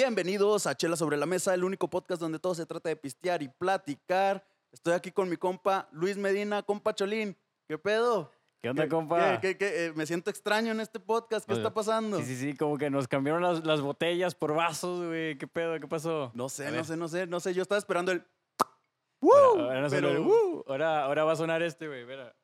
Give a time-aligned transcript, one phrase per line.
[0.00, 3.42] Bienvenidos a Chela sobre la Mesa, el único podcast donde todo se trata de pistear
[3.42, 4.46] y platicar.
[4.70, 7.34] Estoy aquí con mi compa Luis Medina, compa Cholín.
[7.66, 8.30] ¿Qué pedo?
[8.60, 9.40] ¿Qué onda, ¿Qué- compa?
[9.40, 9.56] qué-?
[9.58, 11.46] Eh, me siento extraño en este podcast.
[11.46, 12.18] ¿Qué Oye, está pasando?
[12.18, 15.38] Sí, sí, sí, como que nos cambiaron las, las botellas por vasos, güey.
[15.38, 15.80] ¿Qué pedo?
[15.80, 16.30] ¿Qué pasó?
[16.34, 17.54] No sé, no sé, no sé, no sé.
[17.54, 18.22] Yo estaba esperando el.
[19.22, 19.32] ¡Woo!
[19.32, 22.04] ahora no pero- ahora, ahora va a sonar este, güey.
[22.04, 22.36] Mira.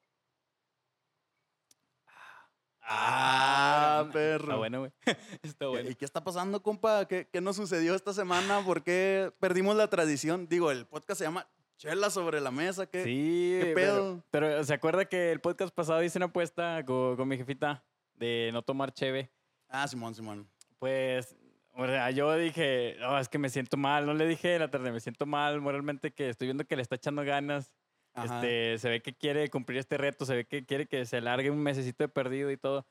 [2.94, 4.44] Ah, perro.
[4.44, 4.92] Está bueno, güey.
[5.42, 5.90] Está bueno.
[5.90, 7.06] ¿Y qué está pasando, compa?
[7.06, 8.62] ¿Qué, qué nos sucedió esta semana?
[8.64, 10.46] ¿Por qué perdimos la tradición?
[10.48, 11.48] Digo, el podcast se llama
[11.78, 12.86] Chela sobre la Mesa.
[12.86, 13.02] ¿Qué?
[13.04, 14.24] Sí, qué pero- pedo?
[14.30, 17.82] Pero, ¿se acuerda que el podcast pasado hice una apuesta con, con mi jefita
[18.14, 19.30] de no tomar cheve?
[19.68, 20.48] Ah, Simón, Simón.
[20.78, 21.34] Pues,
[21.74, 24.04] o sea, yo dije, no, es que me siento mal.
[24.04, 26.82] No le dije en la tarde, me siento mal moralmente que estoy viendo que le
[26.82, 27.74] está echando ganas.
[28.14, 31.50] Este, se ve que quiere cumplir este reto, se ve que quiere que se largue
[31.50, 32.86] un mesecito de perdido y todo.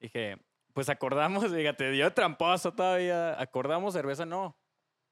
[0.00, 0.38] Dije,
[0.72, 3.40] pues acordamos, fíjate, dio tramposo todavía.
[3.40, 4.56] Acordamos cerveza, no.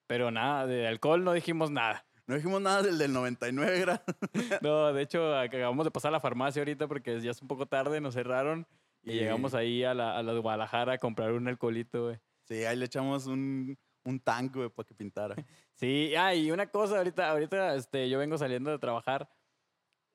[0.06, 2.04] Pero nada, de alcohol no dijimos nada.
[2.26, 4.02] No dijimos nada del del 99 grados.
[4.62, 7.66] No, de hecho, acabamos de pasar a la farmacia ahorita porque ya es un poco
[7.66, 8.66] tarde, nos cerraron.
[9.02, 12.18] Y Y- llegamos ahí a la, a la de Guadalajara a comprar un alcoholito, güey.
[12.44, 15.34] Sí, ahí le echamos un, un tanque, güey, para que pintara.
[15.74, 19.30] Sí, ah, y una cosa, ahorita, ahorita este, yo vengo saliendo de trabajar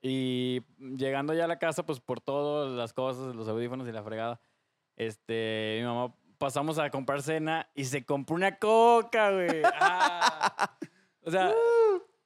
[0.08, 0.61] y
[0.98, 4.39] llegando ya a la casa, pues por todas las cosas, los audífonos y la fregada,
[4.95, 9.64] este, mi mamá pasamos a comprar cena y se compró una coca, güey.
[9.66, 10.78] Ah.
[11.23, 11.52] o sea,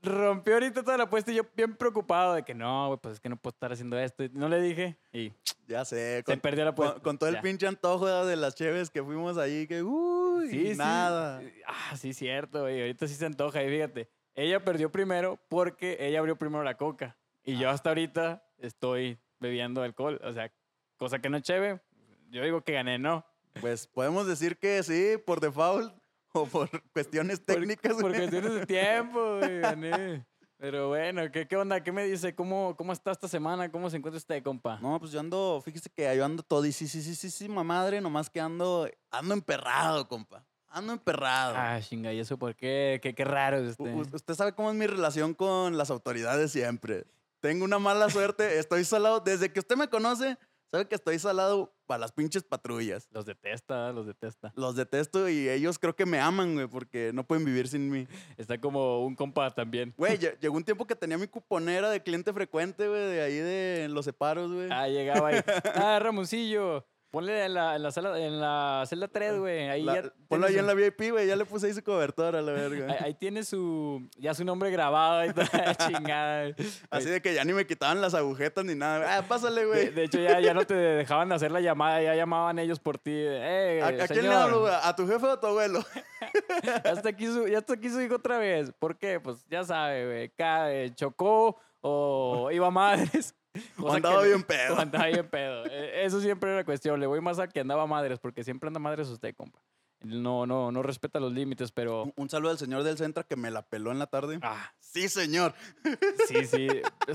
[0.02, 3.20] rompió ahorita toda la apuesta y yo bien preocupado de que no, güey, pues es
[3.22, 4.24] que no puedo estar haciendo esto.
[4.26, 5.32] Y No le dije y
[5.68, 6.18] Ya sé.
[6.18, 6.96] se Con, perdió la apuesta.
[6.96, 7.42] con, con todo el Ya.
[7.42, 10.78] pinche antojo de las cheves que fuimos ahí, que uy, Sí, sí.
[10.78, 11.42] nada.
[11.66, 12.82] Ah, sí, cierto, güey.
[12.82, 13.64] Ahorita sí se antoja.
[13.64, 17.16] Y fíjate, ella perdió primero porque ella abrió primero la coca.
[17.44, 20.20] Y yo hasta ahorita estoy bebiendo alcohol.
[20.24, 20.52] O sea,
[20.98, 21.82] cosa que no es chévere.
[22.30, 23.26] Yo digo que gané, ¿no?
[23.62, 25.94] Pues podemos decir que sí, por default
[26.34, 27.94] o por cuestiones Por- técnicas.
[27.94, 28.16] Por, güey.
[28.18, 30.26] cuestiones de tiempo, güey, gané.
[30.60, 31.82] Pero bueno, ¿qué, qué onda?
[31.82, 32.36] ¿Qué me dice?
[32.36, 33.72] ¿Cómo, ¿Cómo está esta semana?
[33.72, 34.78] ¿Cómo se encuentra usted, compa?
[34.82, 37.48] No, pues yo ando, fíjese que yo ando todo y sí, sí, sí, sí, sí,
[37.48, 40.46] madre, nomás que ando, ando emperrado, compa.
[40.68, 41.54] Ando emperrado.
[41.58, 43.00] Ah, chinga, ¿y eso por qué?
[43.02, 43.96] Qué, qué raro es U- este.
[44.12, 47.06] u- Usted sabe cómo es mi relación con las autoridades siempre.
[47.42, 49.20] Tengo una mala suerte, estoy salado.
[49.20, 50.38] Desde que usted me conoce,
[50.72, 53.08] sabe que estoy salado para las pinches patrullas.
[53.12, 54.52] Los detesta, los detesta.
[54.56, 58.08] Los detesto y ellos creo que me aman, güey, porque no pueden vivir sin mí.
[58.38, 59.94] Está como un compa también.
[59.98, 63.36] Güey, lle- llegó un tiempo que tenía mi cuponera de cliente frecuente, güey, de ahí
[63.38, 64.70] de los separos, güey.
[64.72, 65.42] Ah, llegaba ahí.
[65.76, 66.86] Ah, Ramoncillo.
[67.12, 69.68] Ponle en la, en la sala, en la celda 3, güey.
[69.68, 71.84] Ahí La- ya ponlo ahí su- en la VIP, güey, ya le puse ahí su
[71.84, 72.86] cobertor a la verga.
[72.94, 74.08] Ahí, ahí tiene su.
[74.18, 76.54] Ya su nombre grabado y toda chingada.
[76.92, 79.18] Así de que ya ni me quitaban las agujetas ni nada.
[79.18, 79.90] Ah, pásale, De, güey.
[79.90, 83.12] de hecho, ya, ya no te dejaban hacer la llamada, ya llamaban ellos por ti.
[83.16, 84.74] Eh, ¿A, a quién le hablo, güey?
[84.84, 85.80] ¿A tu jefe o a tu abuelo?
[86.84, 88.72] Ya está, aquí su, ya está aquí su hijo otra vez.
[88.78, 89.20] ¿Por qué?
[89.20, 90.32] Pues ya sabe, güey.
[90.38, 93.34] eh, Chocó o iba a madres.
[93.80, 94.76] O andaba bien pedo.
[94.76, 95.66] o andaba bien pedo.
[95.66, 97.00] Eso siempre era cuestión.
[97.00, 99.60] Le voy más a que andaba madres, porque siempre anda madres usted, compa.
[100.02, 102.04] No, no, no respeta los límites, pero.
[102.04, 104.40] Un- Un saludo al señor del Centra que me la peló en la tarde.
[104.42, 105.54] Ah, Sí, señor.
[106.28, 106.68] sí, sí.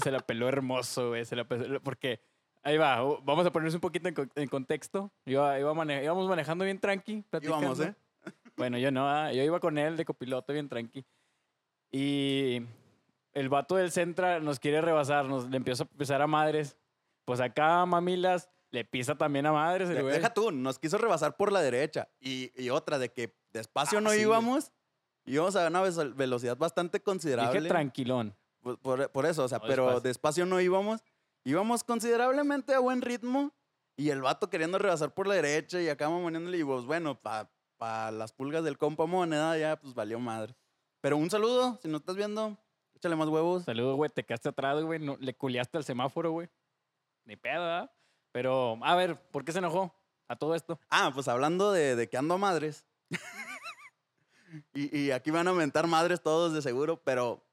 [0.03, 1.25] se la peló hermoso, güey.
[1.25, 1.81] Se la peló.
[1.83, 2.21] Porque.
[2.63, 5.13] Ahí va, vamos a ponernos un poquito en, en contexto.
[5.27, 7.61] Iba, iba mane- íbamos manejando bien tranqui, platicando.
[7.61, 7.95] Íbamos, ¿eh?
[8.57, 11.05] Bueno, yo no, ah, yo iba con él de copiloto bien tranqui.
[11.93, 12.63] Y
[13.35, 16.77] el vato del Centra nos quiere rebasar, nos le empieza a pisar a madres.
[17.25, 20.15] Pues acá Mamilas le pisa también a madres el güey.
[20.15, 22.09] Deja tú, nos quiso rebasar por la derecha.
[22.21, 24.23] Y, y otra, de que despacio Ah, no sí, güey.
[24.27, 24.73] íbamos.
[25.27, 27.69] Íbamos a una velocidad bastante Dije considerable.
[27.69, 28.37] tranquilón.
[28.61, 30.01] Por, por- por eso, o sea, No, pero despacio.
[30.09, 31.03] despacio no íbamos.
[31.45, 33.53] Íbamos considerablemente a buen ritmo.
[33.97, 36.59] Y el vato queriendo rebasar por la derecha y acá mamoneándole.
[36.59, 40.55] Y pues bueno, para las pulgas del compa moneda ya pues valió madre.
[41.01, 42.59] Pero un saludo, si no estás viendo,
[43.05, 43.65] échale más huevos.
[43.65, 44.99] Saludos, güey, te quedaste atrás, güey.
[44.99, 46.49] no- le culiaste al semáforo, güey.
[47.27, 47.91] Ni pedo, ¿verdad?
[48.33, 49.95] Pero, a ver, ¿por qué se enojó
[50.27, 50.81] a todo esto?
[50.89, 52.85] Ah, pues hablando de, de que ando a madres.
[54.73, 57.45] y, y aquí van a mentar madres todos de seguro, pero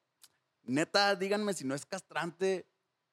[0.64, 2.66] neta, díganme si no es castrante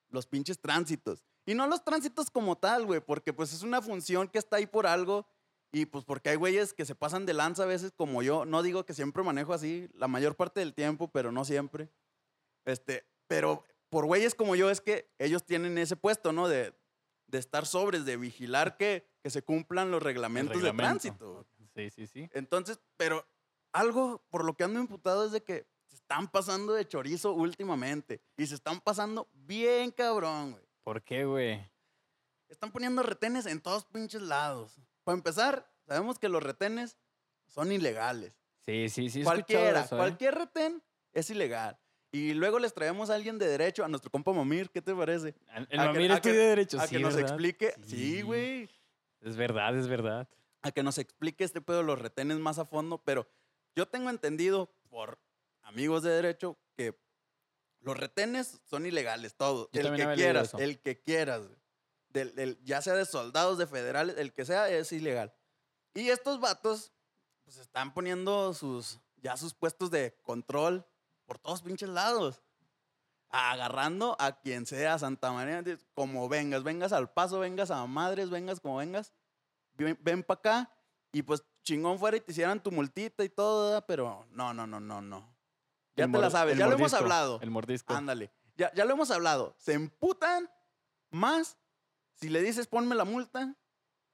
[0.09, 1.25] los pinches tránsitos.
[1.45, 4.67] Y no los tránsitos como tal, güey, porque pues es una función que está ahí
[4.67, 5.27] por algo.
[5.73, 8.45] Y pues porque hay güeyes que se pasan de lanza a veces como yo.
[8.47, 11.91] No digo que siempre manejo así, la mayor parte del tiempo, pero no siempre.
[12.69, 16.49] Este, pero por güeyes como yo es que ellos tienen ese puesto, ¿no?
[16.49, 16.75] De,
[17.26, 20.82] de estar sobres, de vigilar que, que se cumplan los reglamentos reglamento.
[20.82, 21.47] de tránsito.
[21.75, 22.29] Sí, sí, sí.
[22.32, 23.26] Entonces, pero
[23.73, 28.20] algo por lo que ando imputado es de que se están pasando de chorizo últimamente.
[28.37, 30.64] Y se están pasando bien cabrón, güey.
[30.82, 31.67] ¿Por qué, güey?
[32.49, 34.76] Están poniendo retenes en todos pinches lados.
[35.05, 36.99] Para empezar, sabemos que los retenes
[37.47, 38.38] son ilegales.
[38.67, 39.23] Sí, sí, sí.
[39.23, 39.99] Cualquiera, eso, ¿eh?
[39.99, 40.82] cualquier retén
[41.12, 41.79] es ilegal.
[42.11, 45.35] Y luego les traemos a alguien de derecho, a nuestro compa Momir, ¿qué te parece?
[45.55, 47.31] El a que- mamir a estudia que- derecho, a sí, que nos ¿verdad?
[47.33, 47.75] explique.
[47.85, 47.97] Sí.
[47.97, 48.71] Sí, güey.
[49.21, 50.29] Es verdad, es verdad.
[50.63, 52.99] A que nos explique este pedo de los retenes más a fondo.
[53.05, 53.29] Pero
[53.77, 55.19] yo tengo entendido por
[55.63, 56.99] amigos de derecho que
[57.81, 59.69] los retenes son ilegales, todos.
[59.73, 61.47] Yo el que quieras, el que quieras.
[61.47, 61.59] güey.
[62.09, 65.35] Del- del- ya sea de soldados, de federales, el que sea, es ilegal.
[65.95, 66.91] Y estos vatos,
[67.45, 70.87] pues están poniendo sus, ya sus puestos de control
[71.29, 72.43] por todos pinches lados.
[73.31, 78.59] Agarrando a quien sea, Santa María, como vengas, vengas al paso, vengas a madres, vengas
[78.59, 79.13] como vengas,
[79.75, 80.73] ven, ven para acá
[81.13, 84.81] y pues chingón fuera y te hicieran tu multita y todo, pero no, no, no,
[84.81, 85.37] no, no.
[85.95, 87.39] Ya El te la sabes, ya lo hemos hablado.
[87.43, 87.93] El mordisco.
[87.93, 89.55] Ándale, ya, ya lo hemos hablado.
[89.59, 90.51] Se emputan
[91.11, 91.59] más
[92.15, 93.55] si le dices ponme la multa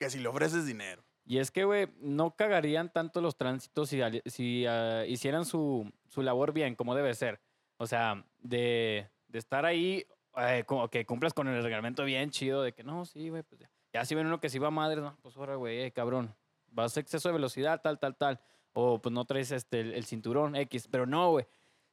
[0.00, 1.04] que si le ofreces dinero.
[1.26, 6.22] Y es que, güey, no cagarían tanto los tránsitos si, si ah, hicieran su, su
[6.22, 7.40] labor bien, como debe ser.
[7.76, 10.04] O sea, de, de estar ahí,
[10.36, 13.60] eh, como que cumplas con el reglamento bien chido, de que no, sí, güey, pues
[13.92, 14.04] ya.
[14.04, 16.34] Si ven uno que sí va a madres, no, pues ahora, güey, eh, cabrón,
[16.68, 18.40] vas a exceso de velocidad, tal, tal, tal.
[18.72, 20.88] O pues no traes este, el, el cinturón X.
[20.90, 21.46] Pero no, güey.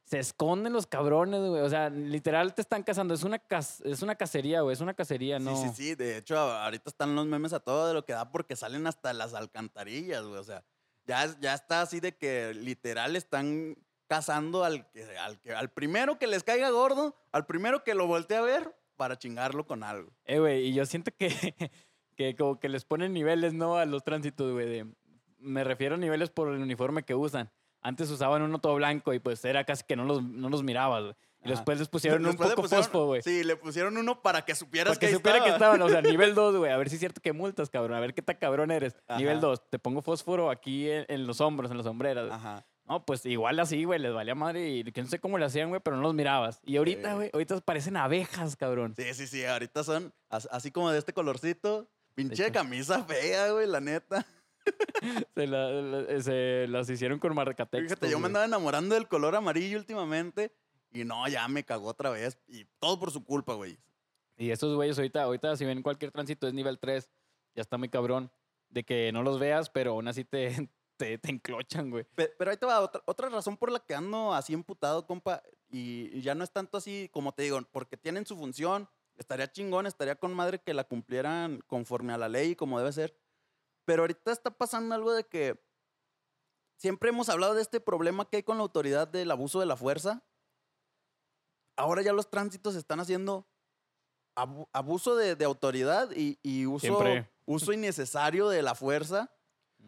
[0.04, 1.62] Se esconden los cabrones, güey.
[1.62, 3.14] O sea, literal te están cazando.
[3.14, 3.40] Es una,
[3.84, 4.74] es una cacería, güey.
[4.74, 5.56] Es una cacería, no.
[5.56, 5.94] Sí, sí, sí.
[5.94, 9.12] De hecho, ahorita están los memes a todo de lo que da porque salen hasta
[9.12, 10.38] las alcantarillas, güey.
[10.40, 10.64] O sea,
[11.06, 13.76] ya, ya está así de que literal están
[14.08, 18.06] cazando al, que, al, que, al primero que les caiga gordo, al primero que lo
[18.06, 20.12] voltee a ver para chingarlo con algo.
[20.26, 21.28] Eh, güey, y yo siento que,
[22.16, 23.76] que como que les ponen niveles, ¿no?
[23.76, 24.68] A los tránsitos, güey.
[24.68, 24.86] de-
[25.38, 27.50] Me refiero a niveles por el uniforme que usan.
[27.82, 31.02] Antes usaban uno todo blanco y pues era casi que no los, no los mirabas,
[31.02, 31.14] güey.
[31.44, 31.50] Y Ajá.
[31.56, 33.22] después les pusieron Después un poco pusieron- fosfo, güey.
[33.22, 35.74] Sí, le pusieron uno para que supieras Para que ahí supiera que estaba.
[35.74, 36.00] estaban, o sea,
[36.30, 36.70] nivel 2, güey.
[36.70, 37.96] A ver si es cierto que multas, cabrón.
[37.96, 38.94] A ver qué tan cabrón eres.
[39.18, 39.46] Nivel Ajá.
[39.48, 42.30] 2, te pongo fósforo aquí en, en los hombros, en las sombreras.
[42.30, 42.64] Ajá.
[42.84, 45.68] No, pues igual así, güey, les valía madre y que no sé cómo le hacían,
[45.68, 46.60] güey, pero no los mirabas.
[46.64, 47.14] Y ahorita, Sí.
[47.16, 48.94] güey, ahorita parecen abejas, cabrón.
[48.96, 49.44] Sí, sí, sí.
[49.44, 51.88] Ahorita son as- así como de este colorcito.
[52.14, 54.24] Pinche camisa fea, güey, la neta.
[55.34, 57.88] Se, la- la- se las hicieron con marcatextos.
[57.98, 60.52] Fíjate, yo me andaba enamorando del color amarillo últimamente.
[60.92, 62.38] Y no, ya me cagó otra vez.
[62.46, 63.78] Y todo por su culpa, güey.
[64.36, 67.08] Y estos güeyes ahorita, ahorita si ven cualquier tránsito es nivel 3,
[67.54, 68.30] ya está muy cabrón.
[68.68, 72.04] De que no los veas, pero aún así te, te, te enclochan, güey.
[72.14, 75.42] Pe- Pero ahí te va, otra, otra razón por la que ando así emputado, compa,
[75.70, 79.50] y, y ya no es tanto así, como te digo, porque tienen su función, estaría
[79.50, 83.14] chingón, estaría con madre que la cumplieran conforme a la ley y como debe ser.
[83.84, 85.60] Pero ahorita está pasando algo de que
[86.76, 89.76] siempre hemos hablado de este problema que hay con la autoridad del abuso de la
[89.76, 90.22] fuerza.
[91.76, 93.46] Ahora ya los tránsitos están haciendo
[94.34, 97.30] abu- abuso de, de autoridad y, y uso, Siempre.
[97.46, 99.30] uso innecesario de la fuerza.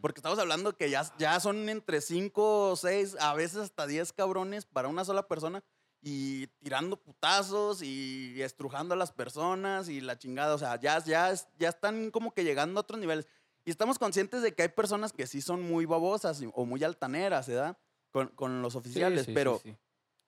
[0.00, 4.12] Porque estamos hablando que ya, ya son entre 5 o 6, a veces hasta 10
[4.12, 5.62] cabrones para una sola persona
[6.02, 10.54] y tirando putazos y estrujando a las personas y la chingada.
[10.54, 13.28] O sea, ya, ya, ya están como que llegando a otros niveles.
[13.64, 17.48] Y estamos conscientes de que hay personas que sí son muy babosas o muy altaneras,
[17.48, 17.78] ¿verdad?
[18.10, 19.74] Con, con los oficiales, sí, sí, pero, sí.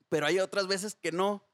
[0.09, 1.45] pero hay otras veces que no.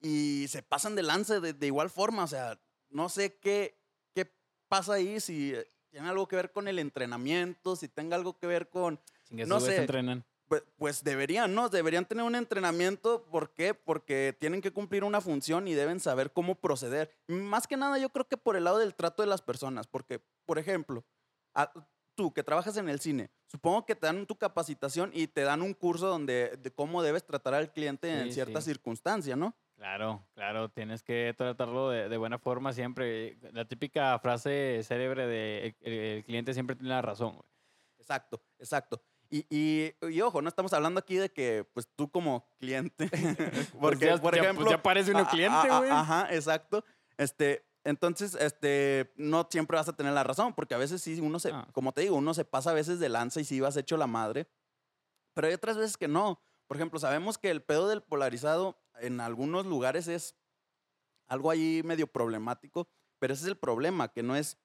[0.00, 2.24] Y se pasan de lance de, de igual forma.
[2.24, 2.60] O sea,
[2.90, 3.78] no sé qué,
[4.14, 4.32] qué
[4.68, 8.46] pasa ahí, si eh, tiene algo que ver con el entrenamiento, si tenga algo que
[8.46, 9.00] ver con...
[9.24, 9.82] Chingue, no esos güeyes sé.
[9.82, 10.24] entrenan.
[10.48, 11.70] Pues, pues deberían, ¿no?
[11.70, 13.24] Deberían tener un entrenamiento.
[13.24, 13.72] ¿Por qué?
[13.74, 17.10] Porque tienen que cumplir una función y deben saber cómo proceder.
[17.26, 19.86] Más que nada, yo creo que por el lado del trato de las personas.
[19.86, 21.04] Porque, por ejemplo,
[21.54, 21.72] a-
[22.14, 25.62] tú que trabajas en el cine, supongo que te dan tu capacitación y te dan
[25.62, 28.70] un curso donde de cómo debes tratar al cliente en Sí, ciertas sí.
[28.70, 29.54] circunstancias, ¿no?
[29.76, 33.38] Claro, claro, tienes que tratarlo de, de buena forma siempre.
[33.52, 37.48] La típica frase célebre de el, cliente siempre tiene la razón, güey.
[37.98, 39.02] Exacto, exacto.
[39.30, 43.08] Y, y- y ojo, no estamos hablando aquí de que, pues tú como cliente,
[43.80, 44.70] porque, ya- por ya- pues, ejemplo...
[44.70, 45.90] ya parece uno cliente, güey.
[45.90, 46.84] Ajá, exacto.
[47.16, 51.38] Este, entonces, este, no siempre vas a tener la razón, porque a veces sí, uno
[51.40, 51.68] se, Ah.
[51.72, 54.06] como te digo, uno se pasa a veces de lanza y sí vas hecho la
[54.06, 54.48] madre,
[55.34, 56.40] pero hay otras veces que no.
[56.66, 60.36] Por ejemplo, sabemos que el pedo del polarizado en algunos lugares es
[61.26, 64.58] algo ahí medio problemático, pero ese es el problema, que no es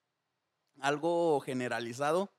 [0.80, 2.32] algo generalizado,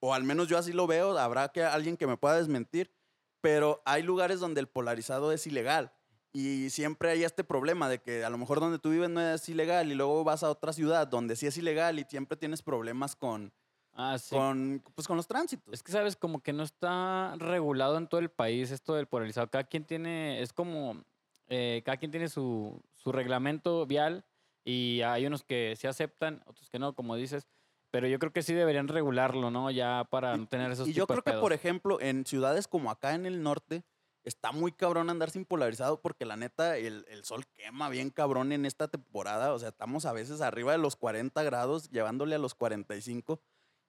[0.00, 2.92] o al menos yo así lo veo, habrá que alguien que me pueda desmentir,
[3.40, 5.92] pero hay lugares donde el polarizado es ilegal.
[6.32, 9.48] Y siempre hay este problema de que a lo mejor donde tú vives no es
[9.48, 13.16] ilegal y luego vas a otra ciudad donde sí es ilegal y siempre tienes problemas
[13.16, 13.52] con,
[13.94, 14.34] Ah, sí.
[14.36, 15.72] con, pues, con los tránsitos.
[15.72, 16.16] Es que, ¿sabes?
[16.16, 19.48] Como que no está regulado en todo el país esto del polarizado.
[19.50, 21.02] Cada quien tiene, es como,
[21.48, 24.24] eh, cada quien tiene su, su reglamento vial
[24.64, 27.48] y hay unos que se aceptan, otros que no, como dices.
[27.90, 29.70] Pero yo creo que sí deberían regularlo, ¿no?
[29.70, 31.52] Ya para no tener esos Y yo creo que, por pedos.
[31.52, 33.82] ejemplo, en ciudades como acá en el norte,
[34.28, 38.52] está muy cabrón andar sin polarizado porque la neta, el, el sol quema bien cabrón
[38.52, 39.52] en esta temporada.
[39.52, 43.40] O sea, estamos a veces arriba de los 40 grados, llevándole a los 45.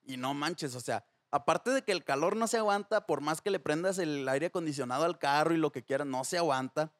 [0.03, 3.41] Y no manches, o sea, aparte de que el calor no se aguanta, por más
[3.41, 6.91] que le prendas el aire acondicionado al carro y lo que quieras, no se aguanta.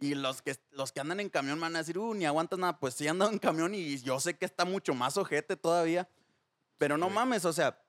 [0.00, 2.78] Y los que, los que andan en camión van a decir, uh, ni aguantas nada.
[2.78, 6.08] Pues sí andan en camión y yo sé que está mucho más ojete todavía.
[6.76, 7.82] Pero no mames, o sea,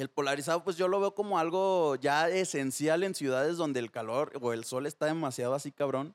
[0.00, 4.32] el polarizado, pues yo lo veo como algo ya esencial en ciudades donde el calor
[4.40, 6.14] o el sol está demasiado así cabrón.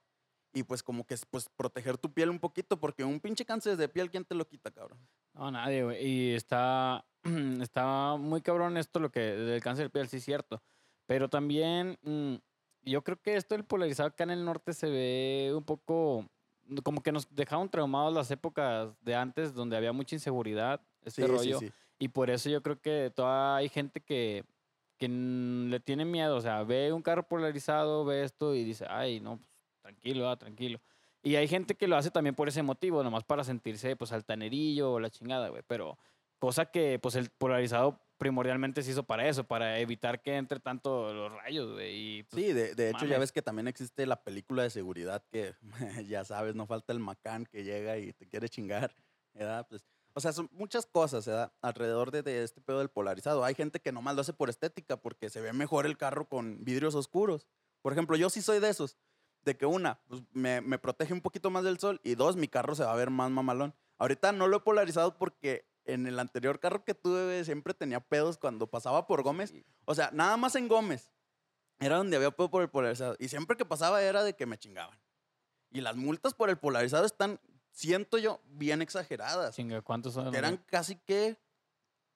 [0.53, 3.89] Y pues como que pues proteger tu piel un poquito, porque un pinche cáncer de
[3.89, 4.97] piel, ¿quién te lo quita, cabrón?
[5.33, 6.03] No, nadie, güey.
[6.03, 7.05] Y está,
[7.61, 10.63] está muy cabrón esto, lo que del cáncer de piel, sí es cierto.
[11.05, 12.35] Pero también, mm,
[12.83, 16.25] yo creo que esto del polarizado acá en el norte se ve un poco,
[16.83, 21.59] como que nos dejaron traumados las épocas de antes, donde había mucha inseguridad, este rollo.
[21.59, 21.71] sí.
[21.99, 24.43] Y por eso yo creo que todavía hay gente que,
[24.97, 26.35] que le tiene miedo.
[26.35, 29.49] O sea, ve un carro polarizado, ve esto y dice, ay, no, pues
[29.81, 30.79] tranquilo, ah, tranquilo.
[31.23, 34.93] Y hay gente que lo hace también por ese motivo, nomás para sentirse pues altanerillo
[34.93, 35.63] o la chingada, güey.
[35.67, 35.97] Pero
[36.39, 41.13] cosa que pues el polarizado primordialmente se hizo para eso, para evitar que entre tanto
[41.13, 42.23] los rayos, güey.
[42.23, 45.53] Pues, Sí, de, de hecho ya ves que también existe la película de seguridad que
[46.07, 48.93] ya sabes, no falta el macán que llega y te quiere chingar,
[49.33, 49.65] ¿verdad?
[49.69, 49.85] Pues,
[50.17, 51.53] o sea, son muchas cosas, ¿verdad?
[51.61, 53.43] Alrededor de, de este pedo del polarizado.
[53.43, 56.65] Hay gente que nomás lo hace por estética porque se ve mejor el carro con
[56.65, 57.45] vidrios oscuros.
[57.83, 58.97] Por ejemplo, yo sí soy de esos,
[59.43, 62.47] de que una, pues, me, me protege un poquito más del sol y dos, mi
[62.47, 63.75] carro se va a ver más mamalón.
[63.99, 68.39] Ahorita no lo he polarizado porque en el anterior carro que tuve siempre tenía pedos
[68.39, 69.53] cuando pasaba por Gómez.
[69.85, 71.11] O sea, nada más en Gómez.
[71.79, 73.15] Era donde había pedo por el polarizado.
[73.19, 74.97] Y siempre que pasaba era de que me chingaban.
[75.69, 77.39] Y las multas por el polarizado están,
[77.77, 79.55] siento yo, bien exageradas.
[79.55, 80.33] Chinga, ¿cuántos son?
[80.33, 81.37] Eran casi que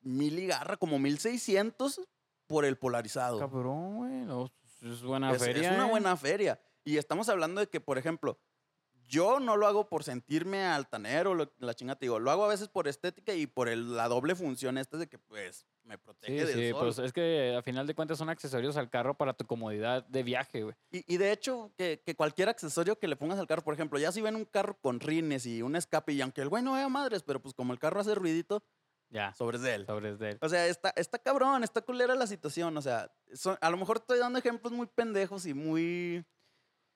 [0.01, 2.01] mil y garra, como mil seiscientos
[2.48, 3.38] por el polarizado.
[3.39, 4.50] Cabrón, güey.
[4.91, 5.74] es buena Es, es feria.
[5.74, 5.89] una ¿eh?
[5.89, 6.60] buena feria.
[6.84, 8.39] Y estamos hablando de que, por ejemplo,
[9.08, 12.50] yo no lo hago por sentirme altanero, lo- la chinga te digo, lo hago a
[12.50, 16.39] veces por estética y por el- la doble función esta de que pues me protege
[16.39, 16.79] Sí, del sí, sol.
[16.79, 20.24] pues es que a final de cuentas son accesorios al carro para tu comodidad de
[20.24, 20.75] viaje, güey.
[20.91, 24.00] Y, y de hecho, que, que cualquier accesorio que le pongas al carro, por ejemplo,
[24.00, 26.74] ya si ven un carro con rines y un escape, y aunque el güey no
[26.74, 28.63] vea madres, pero pues como el carro hace ruidito,
[29.10, 29.86] Ya, sobres de él.
[29.88, 30.38] sobres de él.
[30.41, 32.77] O sea, está, está cabrón, está culera la situación.
[32.77, 36.24] O sea, son- a lo mejor estoy dando ejemplos muy pendejos y muy.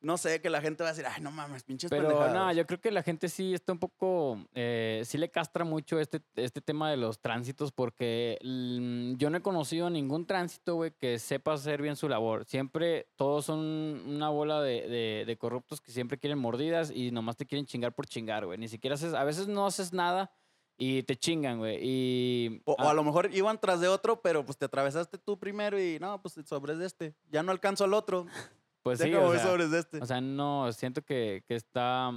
[0.05, 2.33] No sé, que la gente va a decir, ay, no mames, pinches Pero pendejadas".
[2.33, 5.99] no, yo creo que la gente sí está un poco, eh, sí le castra mucho
[5.99, 10.91] este, este tema de los tránsitos porque mm, yo no he conocido ningún tránsito, güey,
[10.91, 12.45] que sepa hacer bien su labor.
[12.45, 17.35] Siempre todos son una bola de, de- de corruptos que siempre quieren mordidas y nomás
[17.35, 18.59] te quieren chingar por chingar, güey.
[18.59, 20.31] Ni siquiera haces, a veces no haces nada
[20.77, 21.79] y te chingan, güey.
[21.81, 25.17] Y O, o ah, a lo mejor iban tras de otro, pero pues te atravesaste
[25.17, 27.15] tú primero y no, pues sobres de este.
[27.31, 28.27] Ya no alcanzo al otro.
[28.85, 29.97] Pues sí, o sea, sobres de este.
[29.97, 32.11] O sea, no, siento que, que está.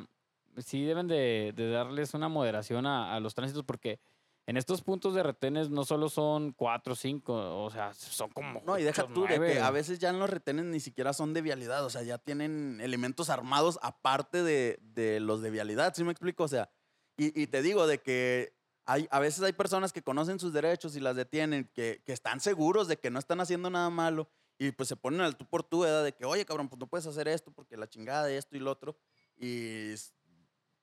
[0.59, 4.01] Sí, deben de, de darles una moderación a, a los tránsitos porque
[4.47, 8.61] en estos puntos de retenes no solo son cuatro o cinco, o sea, son como.
[8.67, 11.33] No, y deja tú de que a veces ya en los retenes ni siquiera son
[11.33, 16.05] de vialidad, o sea, ya tienen elementos armados aparte de, de los de vialidad, ¿sí
[16.05, 16.45] me explico?
[16.45, 16.69] O sea,
[17.17, 18.53] y, y te digo de que
[18.85, 22.41] hay, a veces hay personas que conocen sus derechos y las detienen, que, que están
[22.41, 24.29] seguros de que no están haciendo nada malo
[24.59, 26.05] y pues se ponen al tú por tú, ¿verdad?
[26.05, 28.61] De que, oye, cabrón, pues no puedes hacer esto porque la chingada de esto y
[28.61, 28.97] lo otro.
[29.37, 29.95] Y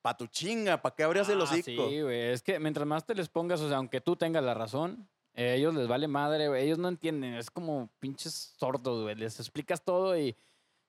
[0.01, 1.89] pa' tu chinga, ¿para qué abrías el Ah, hocico?
[1.89, 2.21] Sí, güey.
[2.31, 5.55] Es que mientras más te les pongas, o sea, aunque tú tengas la razón, eh,
[5.57, 6.63] ellos les vale madre, güey.
[6.63, 7.33] Ellos no entienden.
[7.33, 9.15] Es como pinches sordos, güey.
[9.15, 10.37] Les explicas todo y.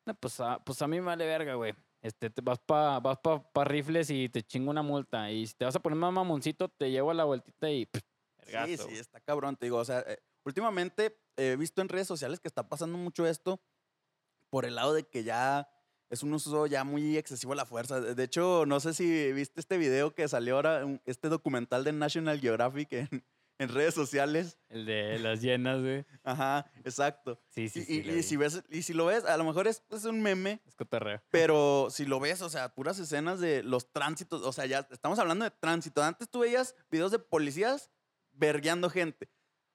[0.04, 1.74] no, pues, a, pues a mí me vale verga, güey.
[2.02, 5.28] Este, te vas pa, vas pa, pa rifles y te chingo una multa.
[5.32, 7.86] Y si te vas a poner más mamoncito, te llevo a la vueltita y.
[7.86, 8.02] pff,
[8.38, 8.98] vergazo, Sí, sí, güey.
[8.98, 9.78] está cabrón, te digo.
[9.78, 13.60] O sea, eh, últimamente he visto en redes sociales que está pasando mucho esto
[14.50, 15.68] por el lado de que ya
[16.08, 18.00] es un uso ya muy excesivo de la fuerza.
[18.00, 22.40] De hecho, no sé si viste este video que salió ahora, este documental de National
[22.40, 23.08] Geographic en,
[23.58, 24.56] en redes sociales.
[24.68, 26.06] El de las llenas, güey.
[26.22, 27.40] Ajá, exacto.
[27.48, 28.02] Sí, sí, Y, sí.
[28.06, 30.62] y- y si ves, y si lo ves, a lo mejor es, es un meme,
[30.64, 31.20] Es cotorreo.
[31.30, 35.18] pero si lo ves, o sea, puras escenas de los tránsitos, o sea, ya estamos
[35.18, 36.02] hablando de tránsito.
[36.04, 37.90] Antes tú veías videos de policías
[38.30, 39.28] vergueando gente.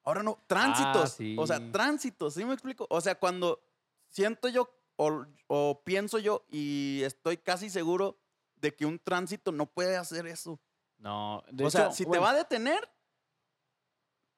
[0.03, 1.17] Ahora no, tránsitos.
[1.37, 2.87] O sea, tránsitos, ¿sí me explico?
[2.89, 3.61] O sea, cuando
[4.09, 8.19] siento yo o, o pienso yo y estoy casi seguro
[8.55, 10.59] de que un tránsito no puede hacer eso.
[10.97, 12.87] No, de o sea, si bueno, te va a detener,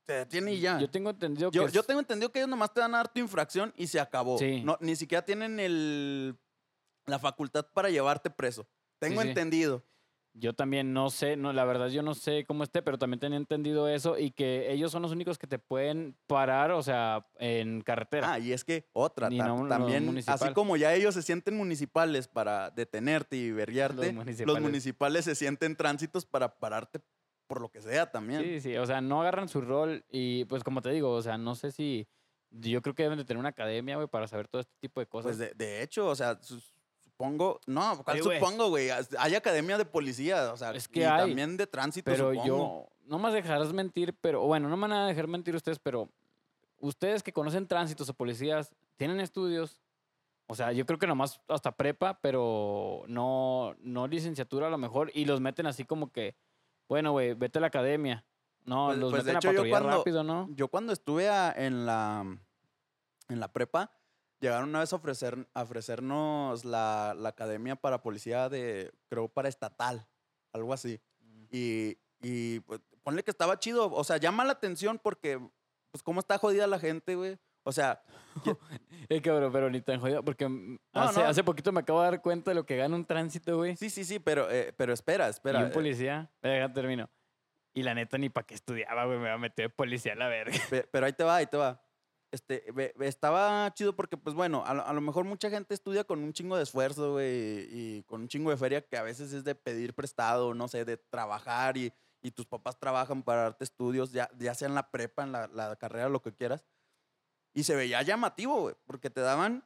[0.05, 0.79] te detiene y ya.
[0.79, 1.72] Yo tengo entendido Yo, que.
[1.72, 4.00] yo es- tengo entendido que ellos nomás te dan a dar tu infracción y se
[4.00, 4.38] acabó.
[4.38, 4.62] Sí.
[4.63, 6.38] No, ni siquiera tienen el,
[7.05, 8.67] la facultad para llevarte preso.
[9.00, 9.29] Tengo sí.
[9.29, 9.84] entendido.
[10.35, 13.37] Yo también no sé, no, la verdad yo no sé cómo esté, pero también tenía
[13.37, 17.81] entendido eso y que ellos son los únicos que te pueden parar, o sea, en
[17.81, 18.33] carretera.
[18.33, 22.27] Ah, y es que otra, ta- no- también, así como ya ellos se sienten municipales
[22.27, 24.61] para detenerte y verguiarte, Los los municipales.
[24.63, 25.25] municipales.
[25.25, 26.99] se sienten tránsitos para pararte
[27.45, 28.41] por lo que sea también.
[28.41, 31.37] Sí, sí, o sea, no agarran su rol y pues como te digo, o sea,
[31.37, 32.07] no sé si
[32.49, 35.05] yo creo que deben de tener una academia, güey, para saber todo este tipo de
[35.05, 35.35] cosas.
[35.35, 36.61] Pues de, de hecho, o sea, su-
[37.24, 38.39] supongo, no, ¿cuál güey.
[38.39, 38.89] supongo, güey?
[39.20, 42.46] Hay academia de policía, o sea, Es que y hay, también de tránsito, pero supongo.
[42.46, 46.10] yo no más dejarás mentir, pero bueno, no me van a dejar mentir ustedes, pero
[46.80, 49.80] ustedes que conocen tránsitos o policías, tienen estudios.
[50.48, 55.10] O sea, yo creo que nomás hasta prepa, pero no, no licenciatura a lo mejor,
[55.13, 56.36] y los meten así como que,
[56.89, 58.25] bueno, güey, vete a la academia.
[58.65, 60.48] No, Pues- los pues, de meten hecho, a yo patrullar cuando- rápido, ¿no?
[60.51, 62.25] Yo cuando estuve a- en la
[63.30, 63.89] en la prepa,
[64.43, 69.50] llegaron una vez a, ofrecer, a ofrecernos la, la academia para policía de, creo, para
[69.50, 70.05] estatal,
[70.53, 71.00] algo así.
[71.50, 75.39] Y, y pues, ponle que estaba chido, o sea, llama la atención porque,
[75.91, 77.38] pues, cómo está jodida la gente, güey.
[77.63, 78.03] O sea,
[79.09, 81.27] Eh, cabrón, pero ni tan jodido, porque mm, No, hace, no.
[81.27, 83.77] hace poquito me acabo de dar cuenta de lo que gana un tránsito, güey.
[83.77, 85.59] sí, sí, sí, pero, eh, pero espera, espera.
[85.59, 87.09] y un eh, policía, eh, ya termino.
[87.73, 90.15] Y la neta ni para qué estudiaba, güey, me va a meter de policía a
[90.15, 90.57] la verga.
[90.69, 91.81] Pe- Pero ahí te va, ahí te va.
[92.33, 92.63] Este,
[93.01, 96.63] estaba chido porque, pues bueno, a lo, mejor mucha gente estudia con un chingo de
[96.63, 100.55] esfuerzo, güey, y con un chingo de feria que a veces es de pedir prestado,
[100.55, 101.93] no sé, de trabajar y,
[102.33, 105.75] tus papás trabajan para darte estudios, ya, ya sea en la prepa, en la, la
[105.75, 106.65] carrera, lo que quieras.
[107.53, 109.63] Y se veía llamativo, güey, porque te daban,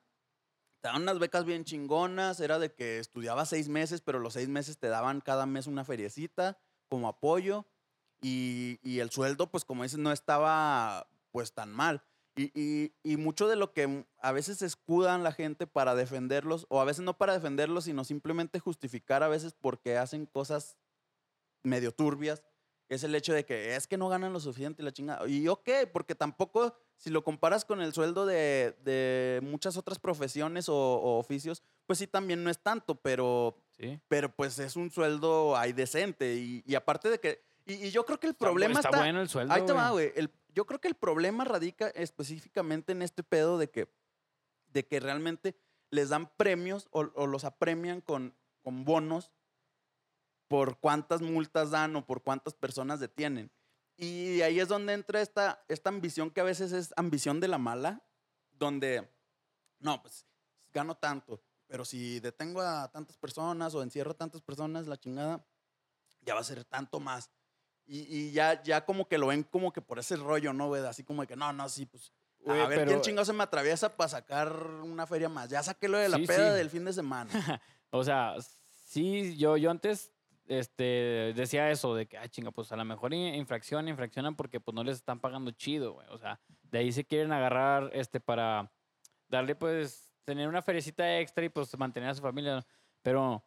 [0.82, 4.50] te daban unas becas bien chingonas, era de que estudiabas seis meses, pero los seis
[4.50, 6.60] meses te daban cada mes una feriecita
[6.90, 7.66] como apoyo
[8.22, 12.04] y, y el sueldo, pues como dices, no estaba pues tan mal.
[12.38, 16.80] Y, y- y mucho de lo que a veces escudan la gente para defenderlos, o
[16.80, 20.78] a veces no para defenderlos, sino simplemente justificar a veces porque hacen cosas
[21.64, 22.44] medio turbias,
[22.90, 25.28] es el hecho de que es que no ganan lo suficiente y la chingada.
[25.28, 30.70] Y ok, porque tampoco, si lo comparas con el sueldo de, de muchas otras profesiones
[30.70, 34.00] o, o oficios, pues sí también no es tanto, pero Sí.
[34.08, 36.34] pero pues es un sueldo ahí decente.
[36.36, 37.44] Y, y aparte de que.
[37.66, 39.00] Y, yo creo que el problema está, está.
[39.02, 40.12] bueno el sueldo, ahí te va, güey.
[40.16, 43.94] El- Yo creo que el problema radica específicamente en este pedo de que,
[44.66, 45.56] de que realmente
[45.92, 49.32] les dan premios o, o los apremian con, con bonos
[50.48, 53.52] por cuántas multas dan o por cuántas personas detienen.
[53.98, 57.60] Y ahí es donde entra esta, esta ambición que a veces es ambición de la
[57.60, 58.04] mala,
[58.50, 59.08] donde,
[59.78, 60.26] no, pues
[60.74, 65.46] gano tanto, pero si detengo a tantas personas o encierro a tantas personas, la chingada,
[66.22, 67.30] ya va a ser tanto más.
[67.88, 70.86] Y, y ya, ya como que lo ven como que por ese rollo, ¿no, güey?
[70.86, 72.12] Así como de que, no, no, sí, pues,
[72.46, 75.50] a ver pero- quién chingado se me atraviesa para sacar una feria más.
[75.50, 76.58] Ya saqué lo de la Sí, peda sí.
[76.58, 77.30] del fin de semana.
[77.90, 78.36] O sea,
[78.86, 80.12] sí, yo, yo antes
[80.46, 84.60] este, decía eso, de que, ah, chinga, pues a lo mejor in- infracción, infraccionan porque
[84.60, 86.06] pues no les están pagando chido, güey.
[86.10, 88.70] O sea, de ahí se quieren agarrar este, para
[89.30, 92.66] darle, pues, tener una feriecita extra y pues mantener a su familia.
[93.02, 93.42] Pero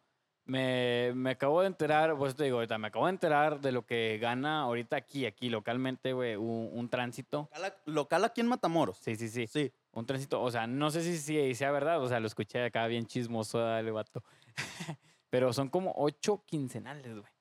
[0.45, 3.85] me, me acabo de enterar, pues te digo, ahorita me acabo de enterar de lo
[3.85, 7.49] que gana ahorita aquí, aquí localmente, güey, un, un tránsito.
[7.53, 8.97] Local, local aquí en Matamoros.
[8.97, 9.47] Sí, sí, sí.
[9.47, 9.71] Sí.
[9.91, 12.87] Un tránsito, o sea, no sé si, si sea verdad, o sea, lo escuché acá
[12.87, 14.23] bien chismoso el vato.
[15.29, 17.31] Pero son como ocho quincenales, güey.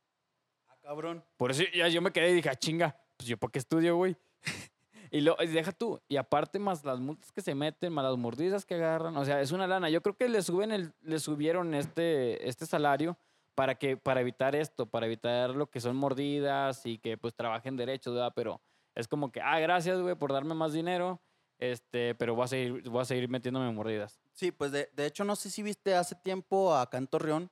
[0.69, 1.25] Ah, cabrón.
[1.37, 3.97] Por eso ya yo me quedé y dije, ah, chinga, pues yo para qué estudio,
[3.97, 4.17] güey.
[5.11, 8.65] y lo, deja tú, y aparte más las multas que se meten, más las mordidas
[8.65, 9.91] que agarran, o sea, es una lana.
[9.91, 13.19] Yo creo que le suben el, le subieron este, este salario
[13.57, 17.77] para que, para evitar esto, para evitar lo que son mordidas y que pues trabajen
[17.77, 18.33] derechos, ¿verdad?
[18.35, 18.61] Pero
[18.95, 21.21] es como que, ah, gracias, güey, por darme más dinero,
[21.59, 24.21] este, pero voy a seguir, voy a seguir metiéndome mordidas.
[24.33, 27.51] Sí, pues de, de hecho no sé si viste hace tiempo acá en Torreón.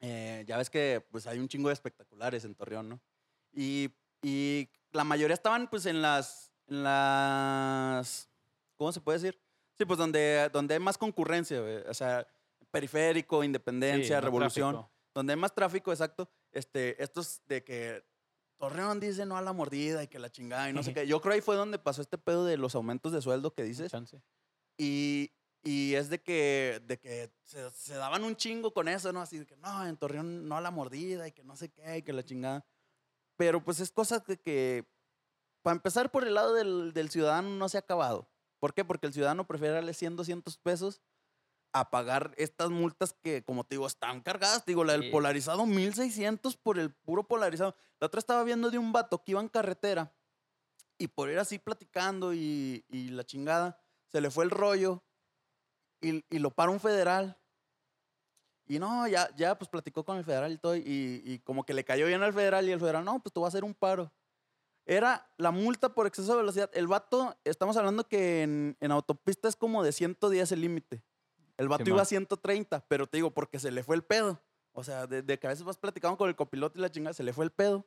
[0.00, 3.00] eh, ya ves que pues hay un chingo de espectaculares en Torreón, ¿no?
[3.52, 3.90] Y,
[4.22, 8.28] y la mayoría estaban pues en las, en las,
[8.76, 9.40] ¿cómo se puede decir?
[9.78, 11.76] Sí, pues donde, donde hay más concurrencia, güey.
[11.88, 12.26] o sea,
[12.70, 14.92] periférico, independencia, Sí, revolución, tráfico.
[15.14, 16.30] donde hay más tráfico, exacto.
[16.52, 18.04] Este, estos de que
[18.58, 21.06] Torreón dice no a la mordida y que la chingada y no sé qué.
[21.06, 23.92] Yo creo ahí fue donde pasó este pedo de los aumentos de sueldo que dices.
[24.78, 25.32] Y,
[25.64, 29.20] y es de que, de que se, se daban un chingo con eso, ¿no?
[29.20, 31.98] Así de que no, en Torreón no a la mordida y que no sé qué
[31.98, 32.64] y que la chingada.
[33.36, 34.86] Pero pues es cosa de que,
[35.62, 38.28] para empezar por el lado del, del ciudadano no se ha acabado.
[38.60, 38.84] ¿Por qué?
[38.84, 41.02] Porque el ciudadano prefiere darle 100, 200 pesos
[41.74, 44.64] a pagar estas multas que, como te digo, están cargadas.
[44.64, 45.10] Te digo, la del Sí.
[45.10, 47.74] polarizado, 1600 por el puro polarizado.
[47.98, 50.14] La otra estaba viendo de un vato que iba en carretera
[50.98, 55.02] y por ir así platicando y, y la chingada, se le fue el rollo
[56.00, 57.38] y, y lo para un federal.
[58.72, 61.74] Y no, ya, ya pues platicó con el federal y todo, y, y como que
[61.74, 63.74] le cayó bien al federal y el federal, no, pues tú vas a hacer un
[63.74, 64.10] paro.
[64.86, 66.70] Era la multa por exceso de velocidad.
[66.72, 71.04] El vato, estamos hablando que en, en autopista es como de 110 el límite.
[71.58, 74.42] El vato iba a 130, pero te digo, porque se le fue el pedo.
[74.72, 77.12] O sea, de, de que a veces vas platicando con el copiloto y la chingada,
[77.12, 77.86] se le fue el pedo.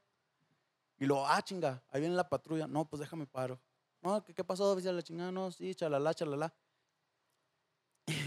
[1.00, 2.68] Y luego, ah, chinga, ahí viene la patrulla.
[2.68, 3.60] No, pues déjame paro.
[4.02, 4.96] No, ¿qué, qué pasó, oficial?
[4.96, 6.54] La chingada, no, sí, chalala, chalala.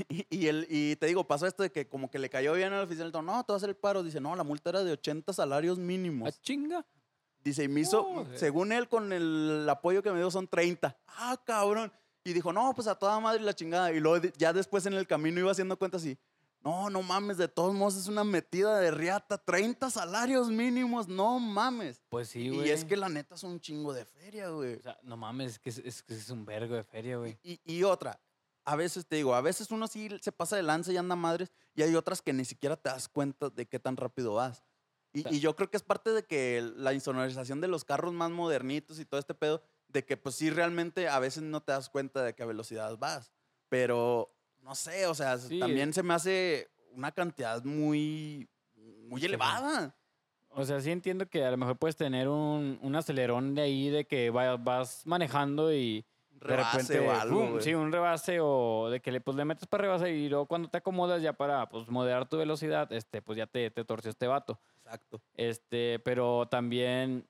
[0.09, 2.73] Y, y, el, y te digo, pasó esto de que como que le cayó bien
[2.73, 3.11] al oficial.
[3.13, 4.03] No, te va a hacer el paro.
[4.03, 6.41] Dice, no, la multa era de 80 salarios ¿A mínimos.
[6.41, 6.85] chinga?
[7.43, 10.97] Dice, y me hizo, según él, con el apoyo que me dio son 30.
[11.07, 11.93] Ah, cabrón.
[12.25, 13.93] Y dijo, no, pues a toda madre la chingada.
[13.93, 16.19] Y luego ya después en el camino iba haciendo cuentas y,
[16.61, 19.39] no, no mames, de todos modos es una metida de riata.
[19.39, 22.03] 30 salarios mínimos, no mames.
[22.09, 22.71] Pues sí, y güey.
[22.71, 24.75] es que la neta es un chingo de feria, güey.
[24.75, 27.39] O sea, no mames, es que es, es que es un vergo de feria, güey.
[27.43, 28.21] Y, y otra,
[28.71, 31.51] a veces te digo, a veces uno sí se pasa de lanza y anda madres,
[31.75, 34.63] y hay otras que ni siquiera te das cuenta de qué tan rápido vas.
[35.15, 35.37] Y, Claro.
[35.37, 38.99] y yo creo que es parte de que la insonorización de los carros más modernitos
[38.99, 42.23] y todo este pedo, de que pues sí realmente a veces no te das cuenta
[42.23, 43.33] de qué velocidad vas.
[43.71, 45.59] Pero, no sé, o sea, Sí.
[45.59, 49.97] también se me hace una cantidad muy, muy elevada.
[50.51, 53.89] O sea, sí entiendo que a lo mejor puedes tener un, un acelerón de ahí
[53.89, 56.05] de que va- vas manejando y
[56.41, 57.63] de Rebase repente, o algo, güey.
[57.63, 60.69] sí, un rebase o de que le, pues, le metes para rebase y luego cuando
[60.69, 64.27] te acomodas ya para pues, moderar tu velocidad, este, pues ya te, te torció este
[64.27, 64.59] vato.
[64.85, 65.21] Exacto.
[65.35, 67.27] Este, pero también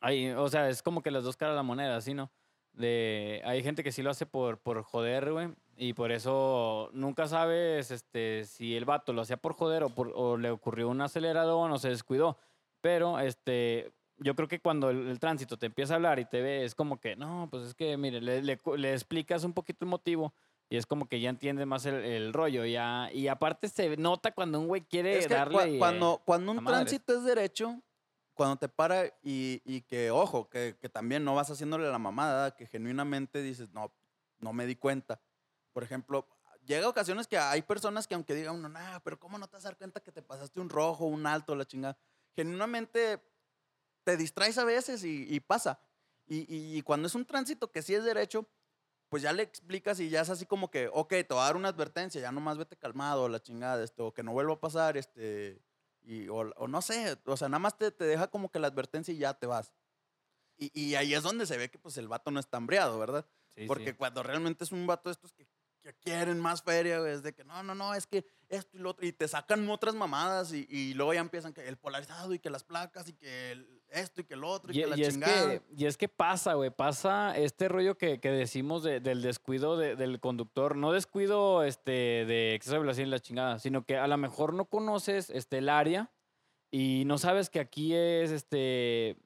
[0.00, 2.30] hay, o sea, es como que las dos caras de la moneda, ¿sí, no?
[2.72, 7.26] De, hay gente que sí lo hace por, por joder, güey, y por eso nunca
[7.26, 11.00] sabes este, si el vato lo hacía por joder o, por, o le ocurrió un
[11.00, 12.38] aceleradón o se descuidó.
[12.80, 16.40] Pero este, yo creo que cuando el, el tránsito te empieza a hablar y te
[16.40, 19.52] ve, es como que, no, pues es que, mire, le, le cu- le explicas un
[19.52, 20.34] poquito el motivo.
[20.68, 22.64] Y es como que ya entiende más el, el rollo.
[22.64, 25.76] Ya, y aparte se nota cuando un güey quiere Es que darle.
[25.76, 27.80] eh, cuando, cuando un tránsito es derecho,
[28.34, 32.56] cuando te para y, y que, ojo, que, que también no vas haciéndole la mamada,
[32.56, 33.92] que genuinamente dices, no,
[34.38, 35.20] no me di cuenta.
[35.72, 36.26] Por ejemplo,
[36.66, 39.64] llega ocasiones que hay personas que aunque diga uno, nah, pero ¿cómo no te vas
[39.66, 41.96] a dar cuenta que te pasaste un rojo, un alto, la chingada?
[42.34, 43.22] Genuinamente
[44.06, 45.80] te distraes a veces y, y pasa.
[46.28, 48.48] Y, y- y cuando es un tránsito que sí es derecho,
[49.08, 51.56] pues ya le explicas y ya es así como que, ok, te voy a dar
[51.56, 55.60] una advertencia, ya nomás vete calmado, la chingada, esto, que no vuelva a pasar, este,
[56.02, 58.68] y, o, o no sé, o sea, nada más te, te deja como que la
[58.68, 59.72] advertencia y ya te vas.
[60.58, 63.26] Y, ahí es donde se ve que pues el vato no está hambriado, ¿verdad?
[63.54, 63.66] Sí, sí.
[63.66, 65.46] Porque cuando realmente es un vato de estos que,
[65.82, 68.80] que quieren más feria, güey, es de que no, no, no, es que esto y
[68.80, 72.32] lo otro, y te sacan otras mamadas y, y luego ya empiezan que el polarizado
[72.32, 74.86] y que las placas y que el- esto y que el otro y, Y, que
[74.88, 75.50] la y es chingada.
[75.50, 79.76] que, y es que pasa, güey, pasa este rollo que, que decimos de- del descuido
[79.76, 80.76] de- del conductor.
[80.76, 81.90] No descuido este,
[82.26, 85.58] de exceso de velocidad y la chingada, sino que a lo mejor no conoces este,
[85.58, 86.10] el área
[86.70, 89.16] y no sabes que aquí es este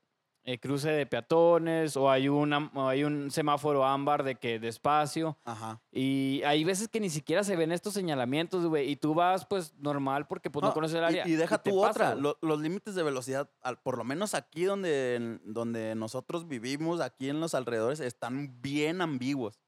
[0.44, 5.36] eh, cruce de peatones o hay, una, o hay un semáforo ámbar de que despacio.
[5.44, 5.80] Ajá.
[5.92, 9.74] Y hay veces que ni siquiera se ven estos señalamientos, güey, y tú vas pues
[9.76, 11.28] normal porque pues no, No, conoces el y- área.
[11.28, 14.64] Y, deja te tú otra, lo- los límites de velocidad, al- por lo menos aquí
[14.64, 19.60] donde, donde nosotros vivimos, aquí en los alrededores, están bien ambiguos.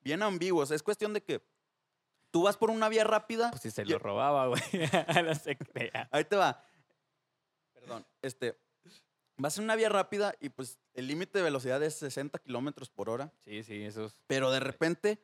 [0.00, 0.70] Bien ambiguos.
[0.70, 1.42] Es cuestión de que
[2.30, 3.50] tú vas por una vía rápida.
[3.50, 4.60] Pues si se y- lo robaba, güey.
[5.24, 6.08] no se crea.
[6.10, 6.64] Ahí te va.
[7.74, 8.06] Perdón.
[8.22, 8.58] Este,
[9.36, 13.10] vas en una vía rápida y pues el límite de velocidad es 60 kilómetros por
[13.10, 13.32] hora.
[13.44, 14.16] Sí, sí, eso es.
[14.26, 15.18] Pero de repente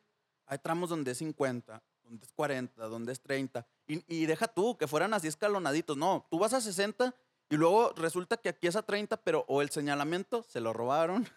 [0.45, 3.65] hay tramos donde es 50, donde es 40, donde es 30.
[3.87, 5.97] Y, y deja tú, que fueran así escalonaditos.
[5.97, 7.15] No, tú vas a 60
[7.49, 11.27] y luego resulta que aquí es a 30, pero o el señalamiento se lo robaron,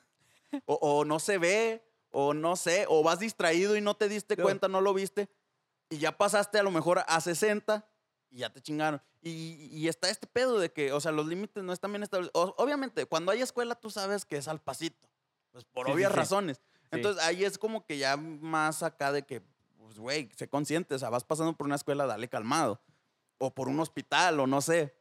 [0.67, 4.37] o, o no se ve, o no sé, o vas distraído y no te diste
[4.37, 5.29] cuenta, no lo viste,
[5.91, 7.85] y ya pasaste a lo mejor a 60
[8.31, 9.03] y ya te chingaron.
[9.27, 12.55] Y, y está este pedo de que, o sea, los límites no están bien establecidos.
[12.59, 15.09] Obviamente, cuando hay escuela tú sabes que es al pasito,
[15.51, 16.17] pues por Sí, obvias sí.
[16.19, 16.61] razones.
[16.91, 19.41] Entonces ahí es como que ya más acá de que,
[19.79, 22.83] pues, güey, sé consciente, o sea, vas pasando por una escuela, dale calmado.
[23.39, 24.95] O por un hospital, o no sé.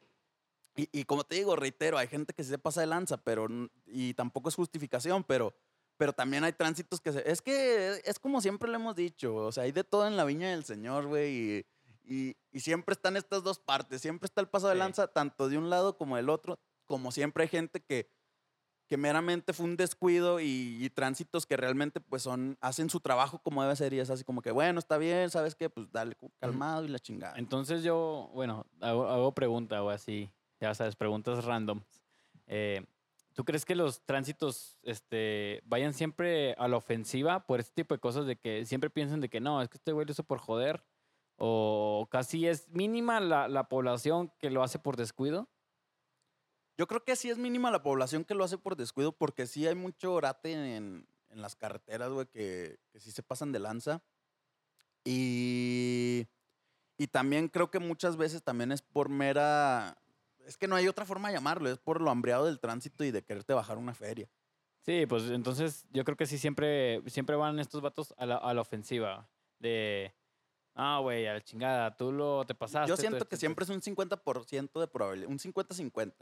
[0.74, 3.46] Y, y como te digo, reitero, hay gente que se pasa de lanza, pero,
[3.86, 5.54] y tampoco es justificación, pero,
[5.98, 7.30] pero también hay tránsitos que se...
[7.30, 10.24] Es que es como siempre le hemos dicho, o sea, hay de todo en la
[10.24, 11.64] viña del Señor, güey,
[12.04, 14.78] y, siempre están estas dos partes, siempre está el paso de Sí.
[14.78, 18.08] lanza, tanto de un lado como del otro, como siempre hay gente que,
[18.86, 23.38] que meramente fue un descuido y, y tránsitos que realmente pues son, hacen su trabajo
[23.38, 25.70] como debe ser y es así como que, bueno, está bien, ¿sabes qué?
[25.70, 27.38] Pues dale, calmado y la chingada.
[27.38, 31.82] Entonces yo, bueno, hago, hago pregunta o así, ya sabes, preguntas random.
[32.46, 32.84] Eh,
[33.34, 38.00] ¿Tú crees que los tránsitos este, vayan siempre a la ofensiva por este tipo de
[38.00, 40.38] cosas de que siempre piensan de que no, es que este güey lo hizo por
[40.38, 40.84] joder?
[41.36, 45.48] O casi es mínima la, la población que lo hace por descuido.
[46.76, 49.66] Yo creo que sí es mínima la población que lo hace por descuido, porque sí
[49.66, 54.02] hay mucho orate en, en las carreteras, güey, que, que sí se pasan de lanza.
[55.04, 56.26] Y,
[56.96, 59.98] y también creo que muchas veces también es por mera...
[60.46, 63.10] Es que no hay otra forma de llamarlo, es por lo hambriado del tránsito y
[63.10, 64.28] de quererte bajar una feria.
[64.82, 68.52] Sí, pues entonces yo creo que sí siempre, siempre van estos vatos a la, a
[68.52, 69.28] la ofensiva.
[69.58, 70.12] De,
[70.74, 72.88] ah, güey, a la chingada, tú lo te pasaste.
[72.88, 76.14] Yo siento que tú siempre es un 50% de probabilidad, un 50-50.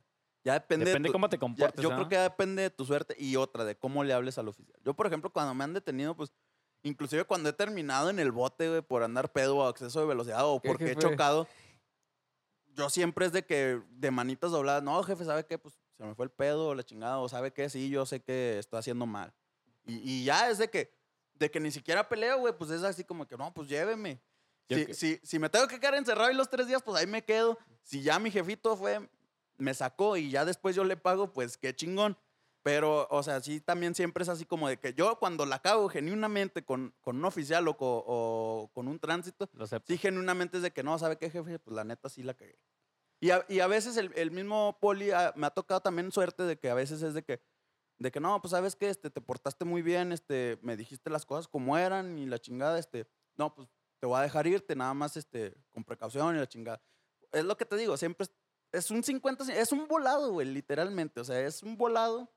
[0.44, 1.82] Ya depende, Depende de tu- cómo te ya- comportes.
[1.82, 4.48] yo creo que ya depende de tu suerte y otra, de cómo le hables al
[4.48, 4.76] oficial.
[4.84, 6.32] Yo, por ejemplo, cuando me han detenido, pues,
[6.82, 10.44] inclusive cuando he terminado en el bote, güey, por andar pedo o exceso de velocidad
[10.44, 11.46] o ¿Qué, porque he chocado,
[12.74, 15.58] yo siempre es de que, de manitas dobladas, no, jefe, ¿sabe qué?
[15.58, 17.68] Pues, se me fue el pedo o la chingada, o ¿sabe qué?
[17.70, 19.32] Sí, yo sé que estoy haciendo mal.
[19.84, 20.92] Y, y ya es de que,
[21.34, 24.20] de que ni siquiera peleo, güey, pues es así como que, no, pues lléveme.
[24.68, 27.06] Si, que- si, si me tengo que quedar encerrado ahí los tres días, pues ahí
[27.06, 27.58] me quedo.
[27.82, 29.08] Si ya mi jefito fue,
[29.56, 32.16] me sacó y ya después yo le pago, pues qué chingón.
[32.62, 35.88] Pero, o sea, sí también siempre es así como de que yo cuando la cago
[35.88, 40.62] genuinamente con, con un oficial o, co- o con un tránsito, Lo sí genuinamente es
[40.62, 41.58] de que no, ¿sabe qué, jefe?
[41.58, 42.56] Pues la neta sí la cagué.
[43.18, 46.56] Y a, y a veces el, el mismo poli me ha tocado también suerte de
[46.58, 47.40] que a veces es de que,
[47.98, 51.26] de que no, pues sabes que este, te portaste muy bien, este, me dijiste las
[51.26, 53.68] cosas como eran y la chingada, este, no, pues
[54.02, 56.82] te voy a dejar irte nada más este, con precaución y la chingada.
[57.30, 58.34] Es lo que te digo, siempre es,
[58.72, 61.20] es un 50, es un volado, güey, literalmente.
[61.20, 62.28] O sea, es un volado.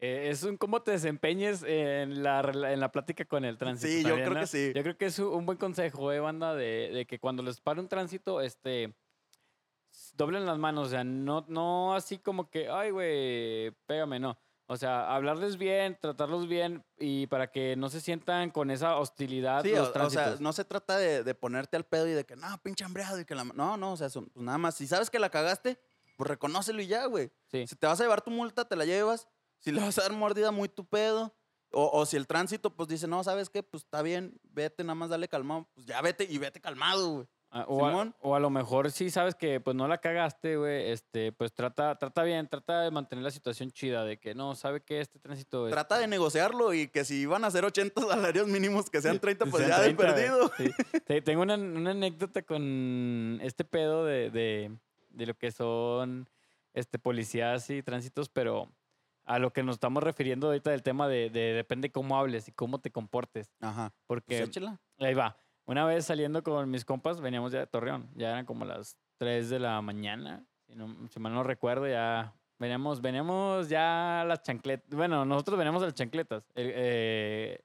[0.00, 3.88] Eh, es un cómo te desempeñes en la, en la plática con el tránsito.
[3.90, 4.40] Sí, yo ¿también, creo no?
[4.40, 4.72] que sí.
[4.74, 7.80] Yo creo que es un buen consejo, eh, banda, de, de que cuando les pare
[7.80, 8.94] un tránsito, este,
[10.12, 14.38] doblen las manos, o sea, no, no así como que, ay, güey, pégame, no.
[14.66, 19.62] O sea, hablarles bien, tratarlos bien y para que no se sientan con esa hostilidad
[19.62, 22.34] Sí, los o, sea, no se trata de, de ponerte al pedo y de que,
[22.34, 23.44] no, pinche hambreado y que la...
[23.44, 24.74] No, no, o sea, son- pues nada más.
[24.76, 25.78] Si sabes que la cagaste,
[26.16, 27.30] pues reconócelo y ya, güey.
[27.50, 27.66] sí.
[27.66, 29.28] Si te vas a llevar tu multa, te la llevas.
[29.58, 31.34] Si le vas a dar mordida, muy tu pedo.
[31.70, 33.62] O, o si el tránsito, pues dice, no, ¿sabes qué?
[33.62, 35.68] Pues está bien, vete, nada más dale calmado.
[35.74, 37.26] Pues ya vete y vete calmado, güey.
[37.56, 38.14] Ah, o, a, Simón.
[38.20, 41.96] o a lo mejor sí sabes que pues no la cagaste, güey, este, pues trata,
[41.96, 45.68] trata bien, trata de mantener la situación chida, de que no, sabe que este tránsito...
[45.68, 49.46] Trata de negociarlo y que si iban a ser 80 salarios mínimos, que sean 30,
[49.46, 50.14] pues Sean ya de 30, güey.
[50.14, 50.50] perdido.
[51.06, 51.20] Sí.
[51.22, 54.76] Tengo una, una anécdota con este pedo de, de,
[55.10, 56.28] de lo que son
[56.72, 58.68] este, policías y tránsitos, pero
[59.26, 62.52] a lo que nos estamos refiriendo ahorita del tema de, de depende cómo hables y
[62.52, 63.54] cómo te comportes.
[63.60, 63.94] Ajá.
[64.06, 64.80] Porque Pues échala.
[64.98, 65.38] ahí va.
[65.66, 68.08] Una vez saliendo con mis compas, veníamos ya de Torreón.
[68.14, 70.44] Ya eran como las 3 de la mañana.
[70.66, 74.88] Si, no, si mal no recuerdo, ya veníamos, veníamos ya a las chancletas.
[74.94, 76.44] Bueno, nosotros veníamos a las chancletas.
[76.54, 77.60] El- eh,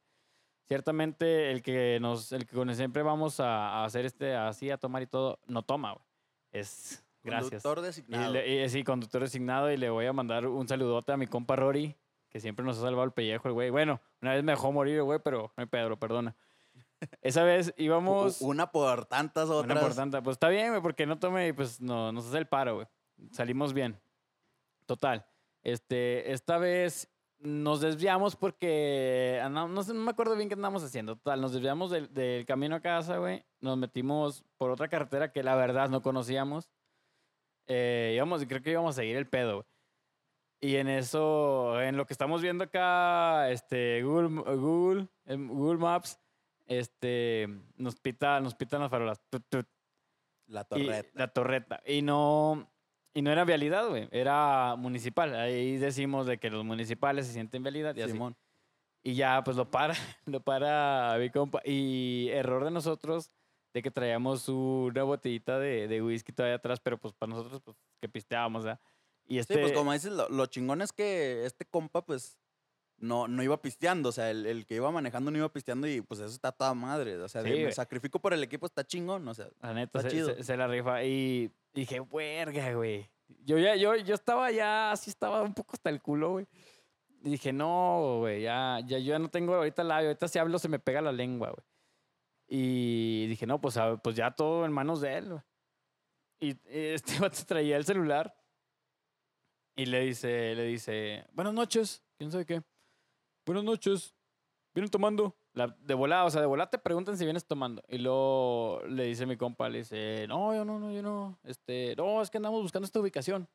[0.68, 4.70] ciertamente el que nos, el que con el siempre vamos a, a hacer este así,
[4.72, 6.06] a tomar y todo, no toma, güey.
[6.52, 7.62] Es gracias.
[7.64, 8.34] Conductor Y, designado.
[8.34, 11.56] le- y sí, conductor designado y le voy a mandar un saludote a mi compa
[11.56, 11.96] Rory,
[12.30, 13.70] que siempre nos ha salvado el pellejo, el güey.
[13.72, 16.36] Bueno, una vez me dejó morir, el güey, pero no hay Pedro, perdona.
[17.22, 18.42] Esa vez íbamos...
[18.42, 19.84] Una por tantas Una otras.
[19.84, 20.22] por tanta.
[20.22, 22.88] Pues está bien, güey, porque no tome y pues no, nos hace el paro, güey.
[23.32, 24.00] Salimos bien.
[24.86, 25.26] Total.
[25.64, 27.10] Este, esta vez
[27.40, 31.16] nos desviamos porque no, sé, no me acuerdo bien qué andamos haciendo.
[31.16, 33.46] Total, nos desviamos del, del camino a casa, güey.
[33.62, 36.70] Nos metimos por otra carretera que la verdad no conocíamos.
[37.68, 39.66] Eh, íbamos, creo que íbamos a seguir el pedo, güey.
[40.62, 46.20] Y en eso, en lo que estamos viendo acá, este, Google, Google, Google Maps,
[46.70, 49.20] este, nos pita, nos pitan las farolas.
[49.30, 49.68] Tut, tut.
[50.48, 51.10] La Y- torreta.
[51.14, 51.82] la torreta.
[51.86, 52.72] Y no,
[53.14, 54.08] y no era vialidad, güey.
[54.12, 55.36] Era municipal.
[55.36, 58.14] Ahí decimos de que los municipales se sienten vialidad y así.
[58.14, 58.36] Simón.
[59.04, 59.94] Y ya, pues lo para,
[60.26, 61.62] lo para mi compa.
[61.66, 63.32] Y error de nosotros
[63.74, 67.78] de que traíamos una botellita de, de whisky todavía atrás, pero pues para nosotros, pues
[68.02, 68.80] que pisteábamos, ¿verdad?
[69.28, 72.40] Y este, Sí, pues como dices, lo, lo chingón es que este compa, pues,
[73.00, 74.10] no, no iba pisteando.
[74.10, 76.74] O sea, el, el que iba manejando no iba pisteando y pues eso está toda
[76.74, 77.18] madre.
[77.18, 79.28] O sea, Sí, me sacrifico por el equipo, está chingón.
[79.28, 80.36] O sea, La neta, Está se, chido.
[80.36, 81.04] se- se la rifa.
[81.04, 83.10] Y dije, verga, güey.
[83.46, 86.48] Yo ya, yo, yo estaba ya, así estaba un poco hasta el culo, güey.
[87.22, 90.08] Y dije, no, güey, ya, ya, yo ya no tengo ahorita labio.
[90.10, 91.66] Ahorita si hablo se me pega la lengua, güey.
[92.48, 95.42] Y dije, no, pues, a- pues ya todo en manos de él, güey.
[96.42, 98.34] Y este vato traía el celular
[99.76, 102.62] y le dice, le dice, buenas noches, quién sabe qué.
[103.50, 104.16] Buenas noches,
[104.76, 105.36] ¿vienen tomando?
[105.54, 107.82] La, de volada, o sea, de volada te preguntan si vienes tomando.
[107.88, 111.40] Y luego le dice mi compa, le dice, no, yo no, no, yo no.
[111.44, 113.50] Este, no, es que andamos buscando esta ubicación.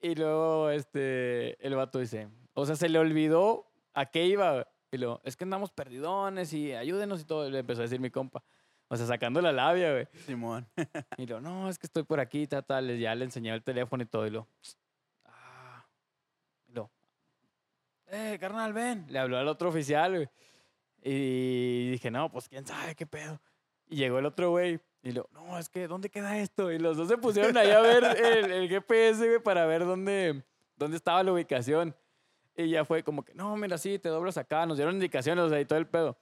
[0.00, 4.66] Y luego, este, el vato dice, o sea, se le olvidó a qué iba.
[4.90, 7.46] Y luego, es que andamos perdidones y ayúdenos y todo.
[7.46, 8.42] Y le empezó a decir mi compa.
[8.88, 10.08] O sea, sacando la labia, güey.
[10.24, 10.66] Simón.
[11.18, 12.98] Y lo, no, es que estoy por aquí, tal, tal.
[12.98, 14.26] Ya le enseñé el teléfono y todo.
[14.26, 14.48] Y lo,
[15.26, 15.84] ah.
[16.66, 16.90] Y lo,
[18.10, 19.06] eh, carnal, ven.
[19.08, 20.28] Le habló al otro oficial, güey.
[21.02, 23.40] Y dije, no, pues quién sabe qué pedo.
[23.88, 24.80] Y llegó el otro güey.
[25.02, 26.70] Y lo, no, es que, ¿dónde queda esto?
[26.70, 30.44] Y los dos se pusieron ahí a ver el, el GPS, güey, para ver dónde,
[30.76, 31.94] dónde estaba la ubicación.
[32.56, 34.66] Y ya fue como que, no, mira, sí, te doblas acá.
[34.66, 36.18] Nos dieron indicaciones, o sea, y todo el pedo.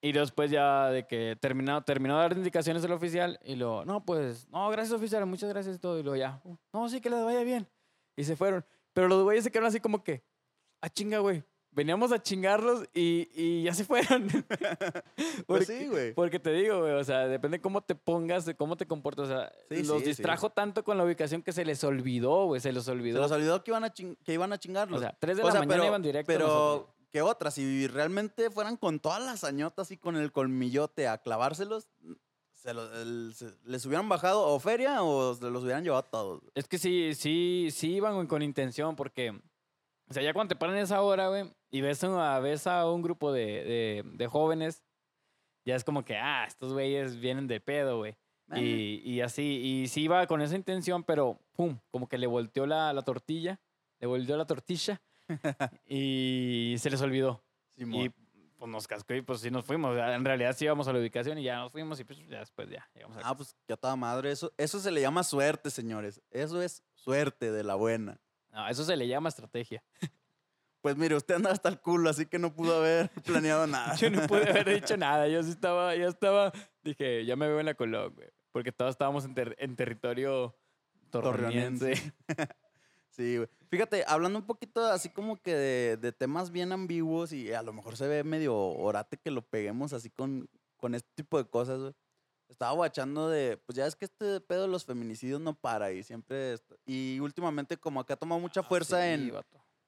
[0.00, 4.04] Y después ya de que terminó, terminó de dar indicaciones el oficial y lo, no,
[4.04, 5.98] pues, no, gracias oficial, muchas gracias y todo.
[5.98, 6.40] Y luego ya,
[6.72, 7.66] no, sí, que les vaya bien.
[8.14, 8.64] Y se fueron.
[8.92, 10.22] Pero los güeyes se quedaron así como que,
[10.86, 11.42] a chinga, güey.
[11.72, 14.28] Veníamos a chingarlos y, y ya se fueron.
[15.46, 16.14] Pues sí, güey.
[16.14, 19.26] Porque te digo, güey, o sea, depende cómo te pongas, de cómo te comportas.
[19.26, 20.08] O sea, Sí, los sí, sí.
[20.10, 23.20] distrajo tanto con la ubicación que se les olvidó, güey, se les Se olvidó.
[23.20, 24.98] los olvidó que iban a, ching- que iban a chingarlos.
[24.98, 26.26] o sea, 3 de O la sea, mañana pero- iban directo.
[26.32, 26.92] Pero.
[27.12, 27.50] ¿qué otra?
[27.50, 31.88] Si realmente fueran con todas las añotas y con el colmillote a clavárselos,
[32.54, 36.10] se los- el- se- les hubieran bajado o feria o se los hubieran llevado a
[36.10, 36.42] todos.
[36.54, 39.38] Es que sí, sí, sí iban con intención, porque,
[40.08, 43.02] o sea, ya cuando te paran esa hora, güey, y ves a, ves a un
[43.02, 44.82] grupo de, de, de jóvenes,
[45.64, 48.16] ya es como que, ah, estos güeyes vienen de pedo, güey.
[48.54, 52.64] Y, y así, y sí iba con esa intención, pero, pum, como que le volteó
[52.66, 53.60] la, la tortilla,
[53.98, 55.02] le volteó la tortilla,
[55.88, 57.42] y se les olvidó.
[57.76, 58.04] Simón.
[58.04, 58.10] Y
[58.56, 59.96] pues nos cascó y pues sí nos fuimos.
[59.96, 62.68] En realidad sí íbamos a la ubicación y ya nos fuimos y pues ya después
[62.70, 64.30] ya llegamos a Ah, pues que a toda madre.
[64.30, 66.22] Eso, eso se le llama suerte, señores.
[66.30, 68.18] Eso es suerte de la buena.
[68.56, 69.84] No, eso se le llama estrategia.
[70.80, 73.94] Pues mire, usted anda hasta el culo, así que no pudo haber planeado nada.
[73.96, 75.28] Yo no pude haber dicho nada.
[75.28, 78.28] Yo sí estaba, ya estaba, dije, ya me veo en la Colón, güey.
[78.52, 80.56] Porque todos estábamos en, ter- en territorio.
[83.10, 83.48] Sí, güey.
[83.70, 87.72] Fíjate, hablando un poquito así como que de, de temas bien ambiguos y a lo
[87.72, 91.78] mejor se ve medio orate que lo peguemos así con, con este tipo de cosas,
[91.80, 91.94] güey.
[92.48, 96.02] Estaba guachando de, pues ya es que este pedo de los feminicidios no para y
[96.02, 99.30] siempre, y últimamente como acá ha tomado mucha fuerza Ah, Sí, en,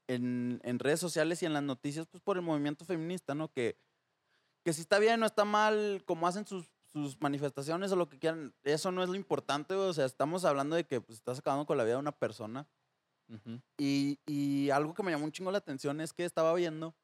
[0.08, 3.52] en, en redes sociales y en las noticias, pues por el movimiento feminista, ¿no?
[3.52, 3.78] Que,
[4.64, 8.18] que si está bien o está mal, como hacen sus, sus manifestaciones o lo que
[8.18, 9.74] quieran, eso no es lo importante.
[9.74, 12.66] O sea, estamos hablando de que pues, estás acabando con la vida de una persona.
[13.76, 16.94] Y, y algo que me llamó un chingo la atención es que estaba viendo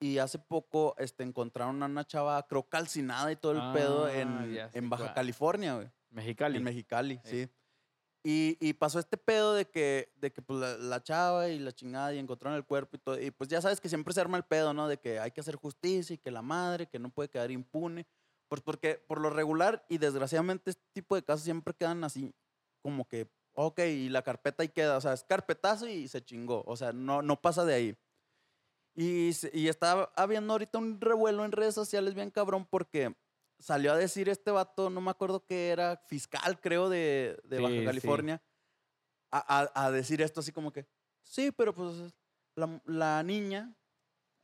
[0.00, 4.14] y hace poco este, encontraron a una chava, creo, calcinada y todo el pedo Ah,
[4.16, 5.12] en, ya sé en Baja.
[5.14, 5.90] California, güey.
[6.10, 6.56] Mexicali.
[6.56, 7.30] En Mexicali, Ey.
[7.46, 7.48] sí.
[8.22, 11.72] Y, y pasó este pedo de que, de que pues, la, la chava y la
[11.72, 13.18] chingada y encontraron el cuerpo y todo.
[13.20, 14.88] Y pues ya sabes que siempre se arma el pedo, ¿no?
[14.88, 18.06] De que hay que hacer justicia y que la madre, que no puede quedar impune.
[18.48, 22.34] Pues porque por lo regular y desgraciadamente este tipo de casos siempre quedan así,
[22.82, 24.98] como que, ok, y la carpeta ahí queda.
[24.98, 26.62] O sea, es carpetazo y se chingó.
[26.66, 27.96] O sea, no, no pasa de ahí.
[28.94, 33.14] Y, y está habiendo ahorita un revuelo en redes sociales bien cabrón porque
[33.58, 37.62] salió a decir este vato, no me acuerdo qué era, fiscal creo de, de Sí,
[37.62, 37.84] Baja sí.
[37.84, 38.42] California,
[39.30, 40.86] a, a- a decir esto así como que,
[41.22, 41.94] sí, pero pues
[42.56, 43.74] la, la niña,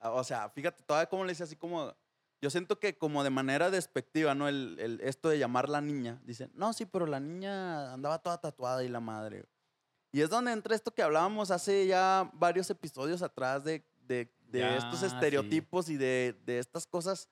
[0.00, 1.92] o sea, fíjate todavía cómo le dice así como,
[2.40, 4.48] yo siento que como de manera despectiva, ¿no?
[4.48, 8.40] El, el- esto de llamar la niña, dice, no, sí, pero la niña andaba toda
[8.40, 9.44] tatuada y la madre.
[10.12, 14.58] Y es donde entra esto que hablábamos hace ya varios episodios atrás de, de- de
[14.60, 15.06] Ya, estos sí.
[15.06, 17.28] estereotipos y de, de estas cosas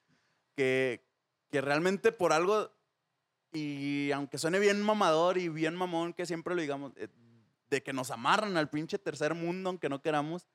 [0.56, 1.06] que,
[1.50, 2.70] que realmente por algo,
[3.52, 7.08] y aunque suene bien mamador y bien mamón que siempre lo digamos, eh,
[7.70, 10.46] de que nos amarran al pinche tercer mundo aunque no queramos.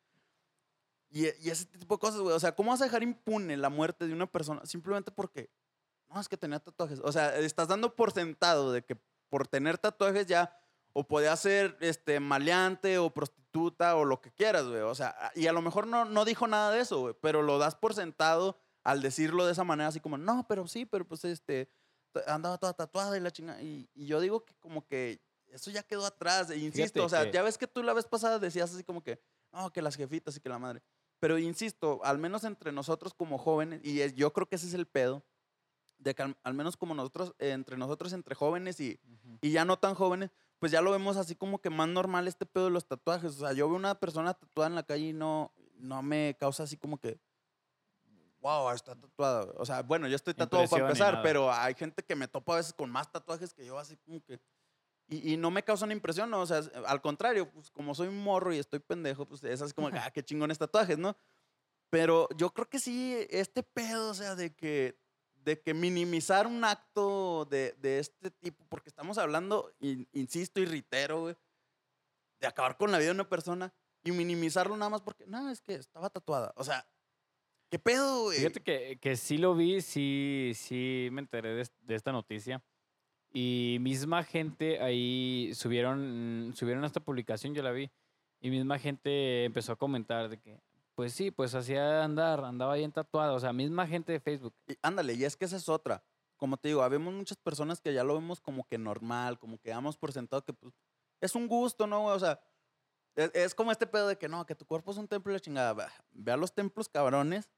[1.11, 2.35] Y, y ese tipo de cosas, güey.
[2.35, 5.49] O sea, ¿cómo vas a dejar impune la muerte de una persona simplemente porque,
[6.09, 6.99] no, es que tenía tatuajes?
[7.03, 8.95] O sea, estás dando por sentado de que
[9.29, 10.55] por tener tatuajes ya
[10.93, 14.81] o podía ser este, maleante o prostituta o lo que quieras, güey.
[14.81, 17.57] O sea, y a lo mejor no, no dijo nada de eso, güey, pero lo
[17.57, 21.23] das por sentado al decirlo de esa manera, así como, no, pero sí, pero pues
[21.25, 21.69] este,
[22.27, 23.61] andaba toda tatuada y la chingada.
[23.61, 27.09] Y, y yo digo que como que eso ya quedó atrás, e insisto, Fíjate o
[27.09, 29.19] sea, que- ya ves que tú la vez pasada decías así como que,
[29.51, 30.81] no, que las jefitas y que la madre.
[31.19, 34.73] Pero insisto, al menos entre nosotros como jóvenes, y es- yo creo que ese es
[34.73, 35.23] el pedo,
[35.97, 38.99] de que al, al menos como nosotros, eh, entre nosotros, entre jóvenes y,
[39.41, 42.45] y ya no tan jóvenes, pues ya lo vemos así como que más normal este
[42.45, 43.37] pedo de los tatuajes.
[43.37, 46.63] O sea, yo veo una persona tatuada en la calle y no, no me causa
[46.63, 47.19] así como que,
[48.41, 49.51] wow, está tatuada.
[49.55, 52.57] O sea, bueno, yo estoy tatuado para empezar, pero hay gente que me topa a
[52.57, 54.39] veces con más tatuajes que yo, así como que...
[55.07, 56.41] Y, y no me causa una impresión, ¿no?
[56.41, 59.87] O sea, al contrario, pues como soy morro y estoy pendejo, pues es así como,
[59.87, 61.17] ah, qué chingones tatuajes, ¿no?
[61.89, 64.99] Pero yo creo que sí, este pedo, o sea, de que,
[65.43, 70.65] de que minimizar un acto de, de este tipo, porque estamos hablando, in- insisto y
[70.65, 71.35] reitero, güey,
[72.39, 73.73] de acabar con la vida de una persona
[74.03, 76.53] y minimizarlo nada más porque, no, es que estaba tatuada.
[76.55, 76.85] O sea,
[77.71, 78.39] ¿Qué pedo, güey?
[78.39, 82.63] Fíjate que, que sí lo vi, sí, sí me enteré de, de esta noticia.
[83.31, 87.91] Y misma gente ahí subieron, subieron esta publicación, yo la vi.
[88.41, 90.59] Y misma gente empezó a comentar de que,
[90.99, 93.35] pues sí, pues hacía andar, andaba bien tatuado.
[93.35, 94.53] O sea, misma gente de Facebook.
[94.67, 96.03] Y ándale, y es que esa es otra.
[96.35, 99.69] Como te digo, habemos muchas personas que ya lo vemos como que normal, como que
[99.69, 100.73] damos por sentado que pues,
[101.21, 102.03] es un gusto, ¿no?
[102.07, 102.41] O sea,
[103.15, 105.35] es, es como este pedo de que no, que tu cuerpo es un templo y
[105.35, 105.89] la chingada.
[106.11, 107.49] Ve- a los templos cabrones.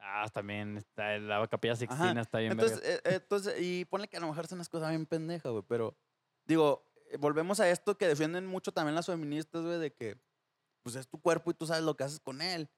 [0.00, 2.50] Ah, también está la capilla Ajá, Sixtina, está bien.
[2.50, 5.50] Entonces, eh, eh, entonces, y ponle que a lo mejor es una cosa bien pendeja,
[5.50, 5.96] güey, pero
[6.44, 10.18] digo, eh, volvemos a esto que defienden mucho también las feministas, güey, de que
[10.88, 12.70] pues es tu cuerpo y tú sabes lo que haces con él.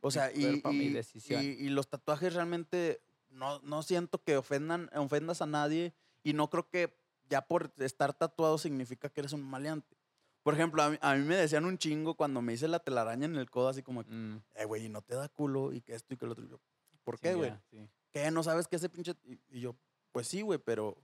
[0.00, 1.42] O sea, y, cuerpo, mi y- decisión.
[1.44, 3.00] y- y los tatuajes realmente
[3.30, 5.94] no, no siento que ofendan, ofendas a nadie
[6.24, 6.98] y no creo que
[7.28, 9.96] ya por estar tatuado significa que eres un maleante.
[10.42, 13.26] Por ejemplo, a mí, a mí me decían un chingo cuando me hice la telaraña
[13.26, 15.94] en el codo, así como, Mm, eh, güey, y no te da culo y que
[15.94, 16.44] esto y que lo otro.
[16.48, 16.60] Yo,
[17.04, 17.52] ¿Por sí, qué, güey?
[17.70, 17.88] sí.
[18.10, 18.28] ¿Qué?
[18.32, 19.14] ¿No sabes qué ese pinche...?
[19.22, 19.76] Y, y yo,
[20.10, 20.98] pues sí, güey, pero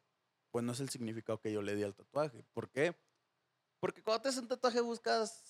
[0.51, 2.45] pues no es el significado que yo le di al tatuaje.
[2.53, 2.97] ¿Por qué?
[3.81, 5.48] Porque cuando te haces un tatuaje buscas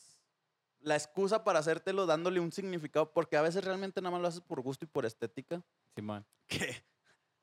[0.81, 4.41] la excusa para hacértelo dándole un significado, porque a veces realmente nada más lo haces
[4.41, 5.62] por gusto y por estética.
[5.95, 6.26] Simón.
[6.47, 6.59] Que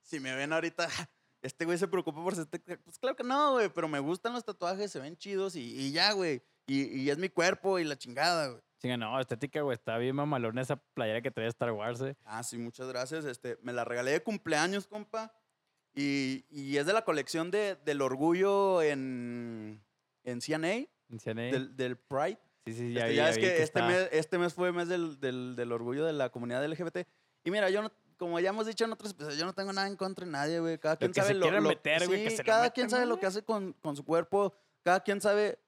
[0.01, 0.87] si me ven ahorita,
[1.41, 2.79] este güey se preocupa por su estética.
[2.83, 5.91] Pues claro que no, güey, pero me gustan los tatuajes, se ven chidos y, y
[5.91, 6.41] ya, güey.
[6.67, 8.61] Y, y es mi cuerpo y la chingada, güey.
[8.79, 12.15] Chinga, no, estética, güey, está bien mamalona esa playera que trae Star Wars, eh.
[12.25, 13.23] Ah, sí, muchas gracias.
[13.25, 15.33] Este, me la regalé de cumpleaños, compa.
[15.93, 19.81] Y, y es de la colección de, del orgullo en,
[20.23, 21.51] en CNA, Mencioné.
[21.53, 22.39] del, del Pride.
[22.65, 24.71] Sí, sí, ya Este, vi, ya ya es vi que, este, mes, este mes fue
[24.71, 27.07] mes del, del, del orgullo de la comunidad LGBT.
[27.43, 29.87] Y mira, yo no, como ya hemos dicho en otros episodios, yo no tengo nada
[29.87, 30.77] en contra de nadie, güey.
[30.79, 34.53] Cada quien sabe lo, que cada quien sabe lo que hace con, con su cuerpo.
[34.83, 35.59] Cada quien sabe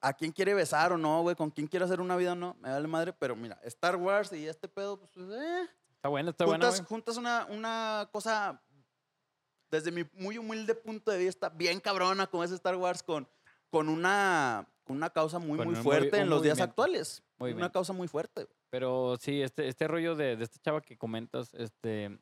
[0.00, 1.36] a quién quiere besar o no, güey.
[1.36, 2.56] Con quién quiere hacer una vida o no.
[2.60, 3.12] Me vale madre.
[3.12, 5.68] Pero mira, Star Wars y este pedo, pues, eh.
[5.96, 6.80] Está bueno, está bueno, güey.
[6.82, 8.60] juntas una, una cosa,
[9.70, 13.28] desde mi muy humilde punto de vista, bien cabrona, como es Star Wars, con,
[13.70, 17.22] con, una, con una causa muy, Con muy un fuerte en los días actuales.
[17.38, 17.72] Una Movimiento.
[17.72, 18.48] causa muy fuerte.
[18.70, 22.18] Pero sí, este, este rollo de, de esta chava que comentas, este,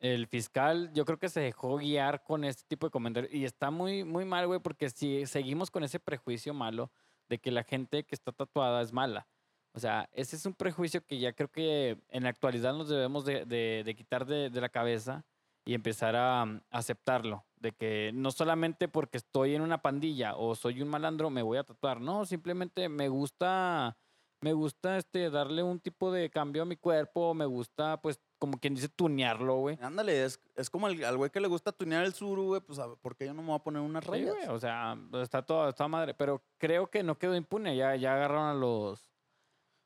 [0.00, 3.32] el fiscal, yo creo que se dejó guiar con este tipo de comentarios.
[3.32, 6.90] Y está muy, muy mal, güey, porque si seguimos con ese prejuicio malo
[7.28, 9.26] de que la gente que está tatuada es mala.
[9.74, 13.24] O sea, ese es un prejuicio que ya creo que en la actualidad nos debemos
[13.24, 15.24] de, de- de quitar de, de la cabeza
[15.64, 17.44] y empezar a, mm, aceptarlo.
[17.56, 21.58] De que no solamente porque estoy en una pandilla o soy un malandro me voy
[21.58, 22.00] a tatuar.
[22.00, 23.96] No, simplemente me gusta
[24.40, 28.58] me gusta este darle un tipo de cambio a mi cuerpo, me gusta pues como
[28.58, 29.78] quien dice tunearlo, güey.
[29.80, 32.80] Ándale, es, es como el- al güey que le gusta tunear el suru, güey, pues,
[32.80, 34.34] a- ¿por qué yo no me voy a poner unas Sí, rayas?
[34.34, 38.14] güey, o sea, está todo, está madre, pero creo que no quedó impune, ya, ya
[38.14, 39.12] agarraron a los,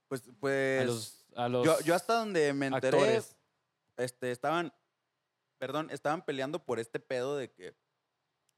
[0.09, 3.37] pues, a pues, los, a los yo, yo hasta donde me enteré, actores.
[3.99, 4.73] este, estaban,
[5.59, 7.75] perdón, estaban peleando por este pedo de que,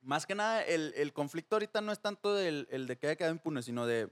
[0.00, 3.16] más que nada, el, el conflicto ahorita no es tanto el, el de que haya
[3.16, 4.10] quedado impune, sino de,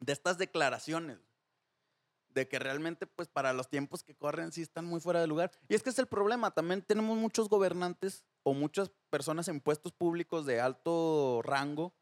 [0.00, 1.18] de estas declaraciones.
[2.28, 5.50] De que realmente, pues, para los tiempos que corren, sí están muy fuera de lugar.
[5.68, 6.50] Y es que es el problema.
[6.52, 11.94] También tenemos muchos gobernantes o muchas personas en puestos públicos de alto rango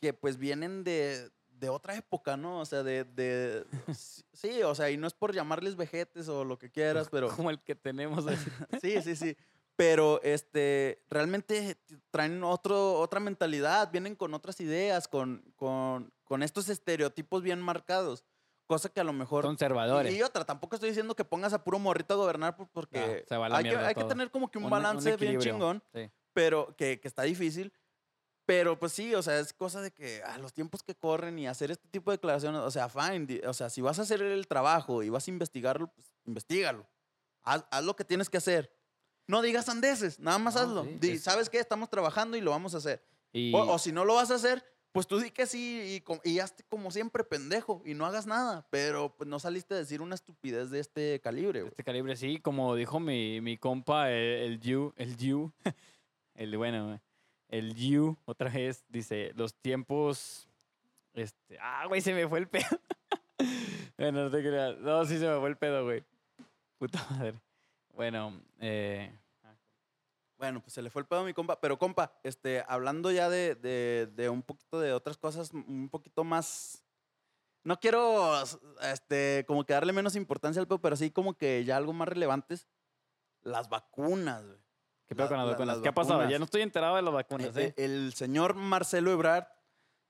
[0.00, 1.30] que, pues, vienen de,
[1.62, 2.58] de otra época, ¿no?
[2.58, 3.64] O sea, de, de...
[4.32, 7.28] Sí, o sea, y no es por llamarles vejetes o lo que quieras, pero...
[7.34, 8.24] como el que tenemos.
[8.82, 9.36] Sí, sí, sí.
[9.76, 11.78] Pero este, realmente
[12.10, 18.24] traen otro, otra mentalidad, vienen con otras ideas, con, con, con estos estereotipos bien marcados.
[18.66, 19.44] Cosa que a lo mejor.
[19.44, 20.12] conservadores.
[20.14, 23.28] Y otra, tampoco estoy diciendo que pongas a puro morrito a gobernar por- porque Ya,
[23.28, 25.16] se va a la hay, que, hay que tener como que un, Un- un balance
[25.16, 26.10] bien chingón, Sí.
[26.32, 27.72] pero que, que está difícil.
[28.54, 31.46] Pero pues sí, o sea, es cosa de que a los tiempos que corren y
[31.46, 34.46] hacer este tipo de declaraciones, o sea, fine, o sea, si vas a hacer el
[34.46, 36.86] trabajo y vas a investigarlo, pues investigalo.
[37.42, 38.70] Haz, haz lo que tienes que hacer.
[39.26, 40.84] No digas andeses, nada más No, hazlo.
[40.84, 41.58] sí, Di, es- ¿Sabes qué?
[41.60, 43.02] Estamos trabajando y lo vamos a hacer.
[43.32, 46.00] Y, O, o si no lo vas a hacer, pues tú di que sí y,
[46.02, 48.66] com- y hazte como siempre pendejo y no hagas nada.
[48.70, 51.60] Pero pues no saliste a decir una estupidez de este calibre.
[51.62, 51.70] güey.
[51.70, 55.50] este calibre, sí, como dijo mi, mi compa, el, el Yu, el Yu,
[56.34, 57.00] el bueno, güey,
[57.52, 60.48] el Yu, otra vez, dice, los tiempos,
[61.12, 62.66] este, ah, güey, se me fue el pedo.
[63.98, 66.02] bueno, no te creas, no, sí se me fue el pedo, güey.
[66.78, 67.40] Puta madre.
[67.94, 69.14] Bueno, eh,
[70.38, 71.60] Bueno, pues se le fue el pedo a mi compa.
[71.60, 76.24] Pero compa, este, hablando ya de, de- de un poquito de otras cosas, un poquito
[76.24, 76.82] más...
[77.64, 78.42] No quiero,
[78.82, 82.08] este, como que darle menos importancia al pedo, pero sí como que ya algo más
[82.08, 82.66] relevantes.
[83.42, 84.58] Las vacunas, güey.
[85.12, 85.76] ¿Qué pedo La- con las la- vacunas?
[85.76, 86.14] las ¿Qué ha pasado?
[86.18, 86.32] vacunas.
[86.32, 87.74] Ya no estoy enterado de las vacunas, Eh, ¿eh?
[87.76, 89.46] eh, El señor Marcelo Ebrard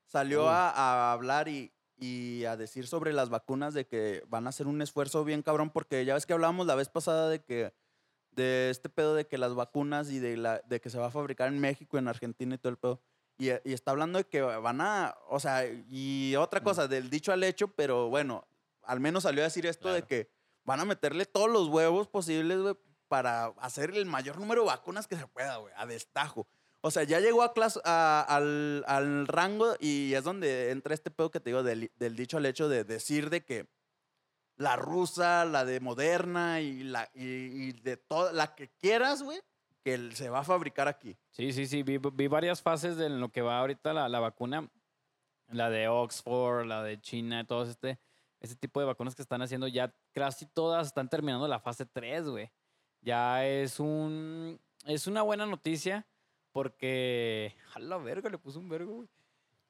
[0.06, 4.50] salió a, a hablar y, y a decir sobre las vacunas de que van a
[4.50, 7.72] hacer un esfuerzo bien cabrón, porque ya ves que hablábamos la vez pasada de que
[8.32, 11.10] de este pedo de que las vacunas y de, la, de que se va a
[11.10, 13.00] fabricar en México, en Argentina y todo el pedo.
[13.38, 16.64] Y, y está hablando de que van a, o sea, y otra Mm.
[16.64, 18.46] cosa, del dicho al hecho, pero bueno,
[18.84, 20.06] al menos salió a decir esto de Claro.
[20.08, 20.30] que
[20.64, 22.74] van a meterle todos los huevos posibles, güey,
[23.12, 26.46] para hacer el mayor número de vacunas que se pueda, güey, a destajo.
[26.80, 31.10] O sea, ya llegó a clas- a- al, al rango y es donde entra este
[31.10, 33.68] pedo que te digo del, del dicho al hecho de decir de que
[34.56, 39.42] la rusa, la de Moderna y, la, y, y de toda, la que quieras, güey,
[39.84, 41.18] que se va a fabricar aquí.
[41.32, 41.82] Sí, sí, sí.
[41.82, 44.70] Vi, vi varias fases de lo que va ahorita la, la vacuna.
[45.48, 47.98] La de Oxford, la de China, todos este,
[48.40, 49.68] este tipo de vacunas que están haciendo.
[49.68, 52.50] Ya casi todas están terminando la fase 3, güey.
[53.02, 54.60] Ya es un.
[54.86, 56.06] Es una buena noticia
[56.52, 57.54] porque.
[57.74, 59.08] A la verga, le puso un vergo, güey.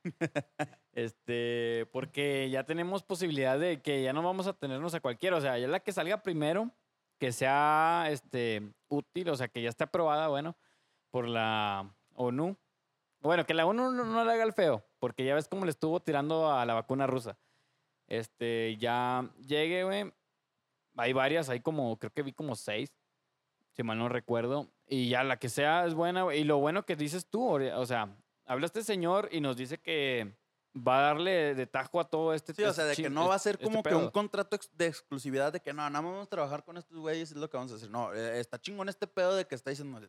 [0.93, 1.89] este.
[1.93, 5.37] Porque ya tenemos posibilidad de que ya no vamos a tenernos a cualquiera.
[5.37, 6.71] O sea, ya la que salga primero,
[7.19, 10.57] que sea este, útil, o sea, que ya esté aprobada, bueno,
[11.11, 12.57] por la ONU.
[13.21, 15.71] Bueno, que la ONU no, no le haga el feo, porque ya ves cómo le
[15.71, 17.39] estuvo tirando a la vacuna rusa.
[18.09, 20.13] Este, ya llegue, güey.
[20.97, 22.93] Hay varias, hay como, creo que vi como seis,
[23.73, 24.69] si mal no recuerdo.
[24.87, 26.35] Y ya la que sea es buena.
[26.35, 28.17] Y lo bueno que dices tú, o sea,
[28.47, 30.37] habla este señor y nos dice que
[30.77, 33.29] va a darle de tajo a todo este Sí, o sea, de este que no
[33.29, 35.91] va a este- ser este como que un contrato de exclusividad de que no, nada
[36.03, 37.91] más vamos a trabajar con estos güeyes, es lo que vamos a hacer.
[37.91, 40.01] No, eh, está chingón este pedo de que está diciendo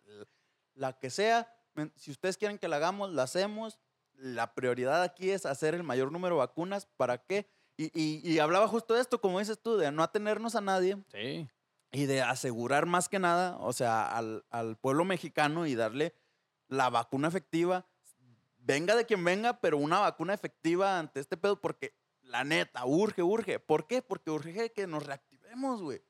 [0.75, 1.51] la que sea,
[1.95, 3.79] si ustedes quieren que la hagamos, la hacemos.
[4.15, 6.85] La prioridad aquí es hacer el mayor número de vacunas.
[6.97, 7.49] ¿Para qué?
[7.77, 10.97] Y, y- y hablaba justo de esto, como dices tú, de no atenernos a nadie
[11.11, 11.47] Sí,
[11.93, 16.15] y de asegurar más que nada, o sea, al, al pueblo mexicano y darle
[16.67, 17.85] la vacuna efectiva,
[18.57, 23.21] venga de quien venga, pero una vacuna efectiva ante este pedo, porque la neta, urge,
[23.21, 23.59] urge.
[23.59, 24.01] ¿Por qué?
[24.01, 26.01] Porque urge que nos reactivemos, güey.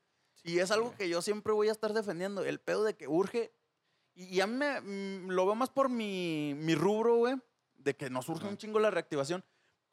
[0.43, 3.53] Y es algo que yo siempre voy a estar defendiendo, el pedo de que urge.
[4.15, 7.35] Y, y a mí me, mm, lo veo más por mi, mi rubro, güey,
[7.75, 9.43] de que nos urge un chingo la reactivación.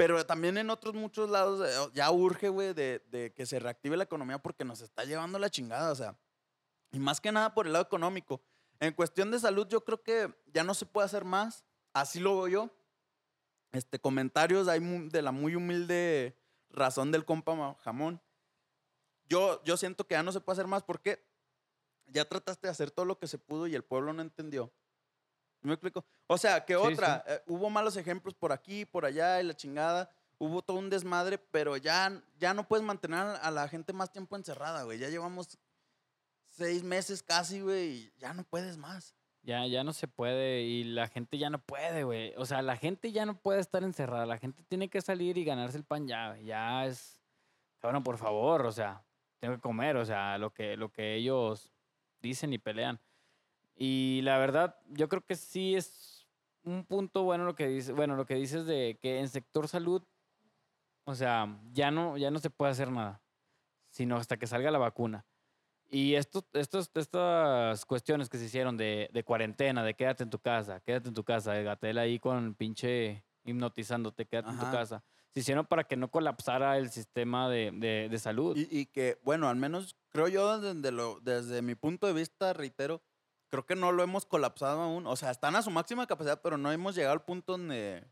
[0.01, 3.99] Pero también en otros muchos lados eh, ya urge, güey, de, de que se reactive
[3.99, 6.19] la economía porque nos está llevando la chingada, o sea.
[6.91, 8.41] Y más que nada por el lado económico.
[8.79, 11.67] En cuestión de salud, yo creo que ya no se puede hacer más.
[11.93, 12.71] Así lo veo yo.
[13.73, 16.35] Este, comentarios de la muy humilde
[16.71, 18.23] razón del compa jamón.
[19.29, 21.23] Yo, yo siento que ya no se puede hacer más porque
[22.07, 24.73] ya trataste de hacer todo lo que se pudo y el pueblo no entendió.
[25.63, 26.05] ¿Me explico?
[26.27, 29.55] O sea, que Sí, otra, eh, hubo malos ejemplos por aquí, por allá y la
[29.55, 30.11] chingada.
[30.39, 34.37] Hubo todo un desmadre, pero ya, ya no puedes mantener a la gente más tiempo
[34.37, 34.99] encerrada, güey.
[34.99, 35.59] Ya llevamos
[36.49, 39.15] seis meses casi, güey, y ya no puedes más.
[39.43, 42.35] Ya, ya no se puede y la gente ya no puede, güey.
[42.37, 44.27] O sea, la gente ya no puede estar encerrada.
[44.27, 46.31] La gente tiene que salir y ganarse el pan ya.
[46.31, 46.45] güey.
[46.45, 47.21] Ya es,
[47.83, 49.03] bueno, por favor, o sea,
[49.39, 51.73] tengo que comer, o sea, lo que, lo que ellos
[52.21, 53.01] dicen y pelean.
[53.83, 56.29] Y la verdad, yo creo que sí es
[56.65, 60.03] un punto bueno lo que dice, bueno, lo que dices de que en sector salud,
[61.05, 63.23] o sea, ya no, ya no se puede hacer nada,
[63.89, 65.25] sino hasta que salga la vacuna.
[65.89, 70.39] Y esto, estos, estas cuestiones que se hicieron de, de cuarentena, de quédate en tu
[70.41, 74.73] casa, quédate en tu casa, de Gatel ahí con pinche hipnotizándote, quédate en tu Ajá.
[74.77, 78.59] casa, se hicieron para que no colapsara el sistema de, de- de salud.
[78.59, 82.53] Y, y que, bueno, al menos creo yo desde, lo, desde mi punto de vista,
[82.53, 83.03] reitero,
[83.51, 85.07] creo que no lo hemos colapsado aún.
[85.07, 88.05] O sea, están a su máxima capacidad, pero no hemos llegado al punto donde,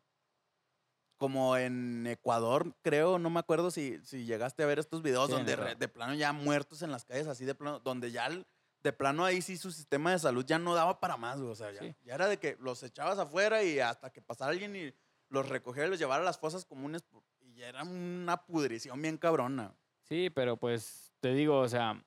[1.16, 5.32] como en Ecuador, creo, no me acuerdo si, si llegaste a ver estos videos Sí,
[5.32, 8.46] donde re- de plano ya muertos en las calles, así de plano, donde ya el-
[8.82, 11.50] de plano ahí sí su sistema de salud ya no daba para más, güey.
[11.50, 11.96] O sea, ya, Sí.
[12.04, 14.94] ya era de que los echabas afuera y hasta que pasara alguien y
[15.30, 17.02] los recogiera y los llevara a las fosas comunes
[17.40, 19.74] y ya era una pudrición bien cabrona.
[20.04, 22.02] Sí, pero pues te digo, o sea,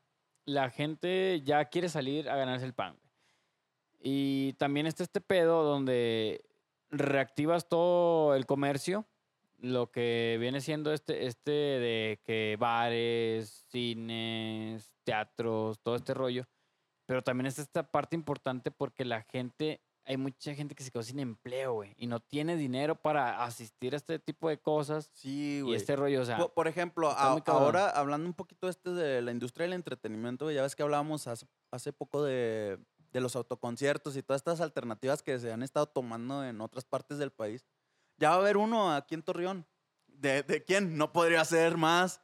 [0.45, 2.97] la gente ya quiere salir a ganarse el pan.
[4.03, 6.43] Y también está este pedo donde
[6.89, 9.05] reactivas todo el comercio,
[9.59, 16.45] lo que viene siendo este, este de que bares, cines, teatros, todo este rollo.
[17.05, 21.03] Pero también está esta parte importante porque la gente, hay mucha gente que se quedó
[21.03, 25.11] sin empleo, güey, y no tiene dinero para asistir a este tipo de cosas.
[25.13, 25.75] Sí, Y güey.
[25.75, 29.31] este rollo, o sea, Po- Por, ejemplo, a- ahora hablando un poquito este de la
[29.31, 32.79] industria del entretenimiento, ya ves que hablábamos hace, hace poco de,
[33.11, 37.17] de los autoconciertos y todas estas alternativas que se han estado tomando en otras partes
[37.17, 37.65] del país.
[38.17, 39.65] Ya va a haber uno aquí en Torreón.
[40.07, 40.97] ¿De, de quién?
[40.97, 42.21] No podría ser más.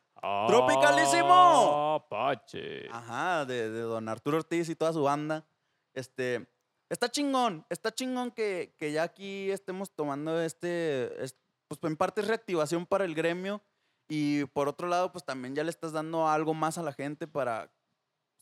[0.48, 1.96] ¡Tropicalísimo!
[1.96, 2.88] Apache.
[2.92, 5.46] Ajá, de, de don Arturo Ortiz y toda su banda.
[5.94, 6.48] Este,
[6.90, 11.36] está chingón, está chingón que, que ya aquí estemos tomando este, es-
[11.68, 13.62] pues en parte es reactivación para el gremio
[14.08, 17.28] y por otro lado, pues también ya le estás dando algo más a la gente
[17.28, 17.70] para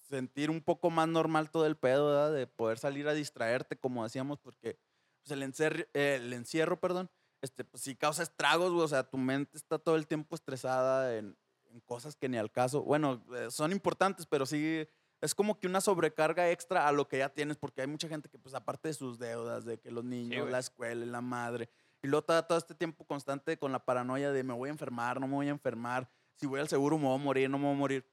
[0.08, 2.34] sentir un poco más normal todo el pedo, ¿verdad?
[2.34, 4.78] De poder salir a distraerte, como decíamos, porque
[5.22, 7.10] pues, el, encer- eh, el encierro, perdón,
[7.42, 8.84] este, pues sí causa estragos, güey.
[8.86, 11.38] O sea, tu mente está todo el tiempo estresada en,
[11.72, 12.82] en cosas que ni al caso.
[12.84, 14.88] Bueno, eh, son importantes, pero sí
[15.22, 18.30] es como que una sobrecarga extra a lo que ya tienes, porque hay mucha gente
[18.30, 20.52] que, pues, aparte de sus deudas, de que los niños, güey.
[20.52, 21.70] la escuela la madre,
[22.04, 25.28] y luego todo este tiempo constante con la paranoia de me voy a enfermar, no
[25.28, 27.74] me voy a enfermar, si voy al seguro me voy a morir, no me voy
[27.74, 28.06] a morir.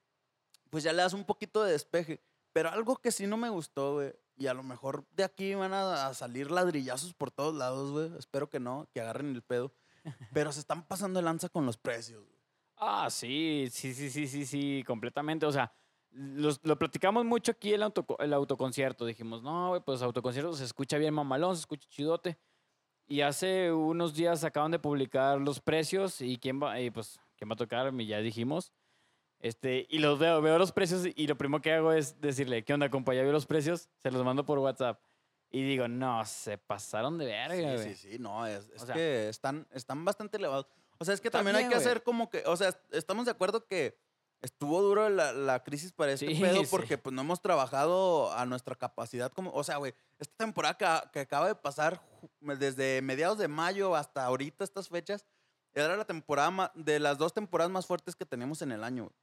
[0.72, 2.22] Pues ya le das un poquito de despeje.
[2.54, 5.74] Pero algo que sí no me gustó, güey, y a lo mejor de aquí van
[5.74, 8.10] a, a salir ladrillazos por todos lados, güey.
[8.18, 9.74] Espero que no, que agarren el pedo.
[10.32, 12.40] Pero se están pasando de lanza con los precios, güey.
[12.78, 15.44] Ah, sí, sí, sí, sí, sí, sí, completamente.
[15.44, 15.74] O sea,
[16.10, 19.04] los- lo platicamos mucho aquí el, auto, el autoconcierto.
[19.04, 22.38] Dijimos, no, güey, pues autoconcierto se escucha bien mamalón, se escucha chidote.
[23.06, 27.50] Y hace unos días acaban de publicar los precios y quién va, y pues, quién
[27.50, 28.72] va a tocar, ya dijimos.
[29.42, 32.72] Este, y los veo, veo los precios y lo primero que hago es decirle, ¿qué
[32.74, 33.12] onda, compa?
[33.12, 35.00] Ya veo los precios, se los mando por WhatsApp.
[35.50, 37.94] Y digo, no, se pasaron de verga, Sí, güey.
[37.94, 40.66] sí, sí, no, es, es O sea- que están, están bastante elevados.
[40.98, 41.86] O sea, es que Está también hay bien, que güey.
[41.86, 43.98] hacer como que, o sea, estamos de acuerdo que
[44.40, 46.68] estuvo duro la, la crisis para este Sí, pedo sí.
[46.70, 51.10] porque pues no hemos trabajado a nuestra capacidad como, o sea, güey, esta temporada que,
[51.10, 52.00] que acaba de pasar
[52.40, 55.26] ju- desde mediados de mayo hasta ahorita estas fechas,
[55.74, 59.04] era la temporada ma- de las dos temporadas más fuertes que teníamos en el año.
[59.04, 59.14] güey.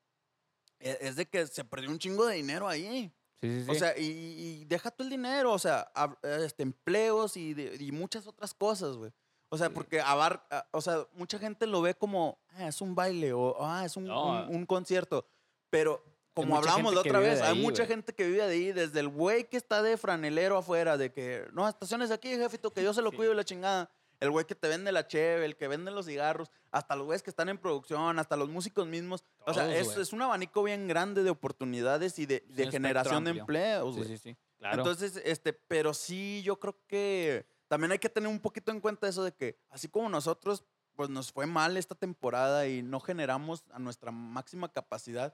[0.79, 3.11] E- Es de que se perdió un chingo de dinero ahí.
[3.41, 3.71] Sí, sí, sí.
[3.71, 7.77] O sea, y, y deja tú el dinero, o sea, hab- este, empleos y, de-
[7.79, 9.11] y muchas otras cosas, güey.
[9.51, 13.33] O sea, porque abarca, o sea, mucha gente lo ve como, ah, es un baile
[13.33, 14.43] o ah, es un, No.
[14.47, 15.25] un- un concierto.
[15.71, 16.03] Pero
[16.35, 19.49] como hablábamos la otra vez, hay mucha gente que vive de ahí, desde el güey
[19.49, 23.11] que está de franelero afuera, de que, no, estaciones aquí, jefito, que yo se lo
[23.11, 23.89] cuido y la chingada.
[24.19, 27.23] El güey que te vende la cheve, el que vende los cigarros, hasta los güeyes
[27.23, 29.23] que están en producción, hasta los músicos mismos.
[29.45, 33.95] o sea, Todos, es, un abanico bien grande de oportunidades y de, generación de empleos,
[33.95, 34.09] sí, güey.
[34.09, 34.77] sí, sí, claro.
[34.77, 39.07] Entonces, este, pero sí, yo creo que también hay que tener un poquito en cuenta
[39.07, 40.65] eso de que, así como nosotros,
[40.95, 45.33] pues nos fue mal esta temporada y no generamos a nuestra máxima capacidad,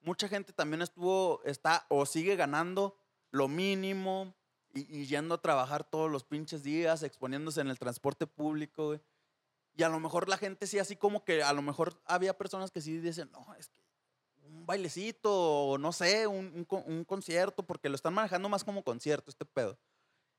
[0.00, 2.96] mucha gente también estuvo, está o sigue ganando
[3.30, 4.34] lo mínimo
[4.74, 9.00] y, y yendo a trabajar todos los pinches días, exponiéndose en el transporte público, güey.
[9.74, 12.70] Y a lo mejor la gente sí, así como que a lo mejor había personas
[12.70, 13.82] que sí dicen, no, es que
[14.44, 18.82] un bailecito, o no sé, un, un un concierto, porque lo están manejando más como
[18.84, 19.78] concierto este pedo.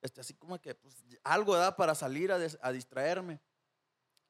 [0.02, 3.42] Este, así como que, pues, algo da para salir a, des- a distraerme.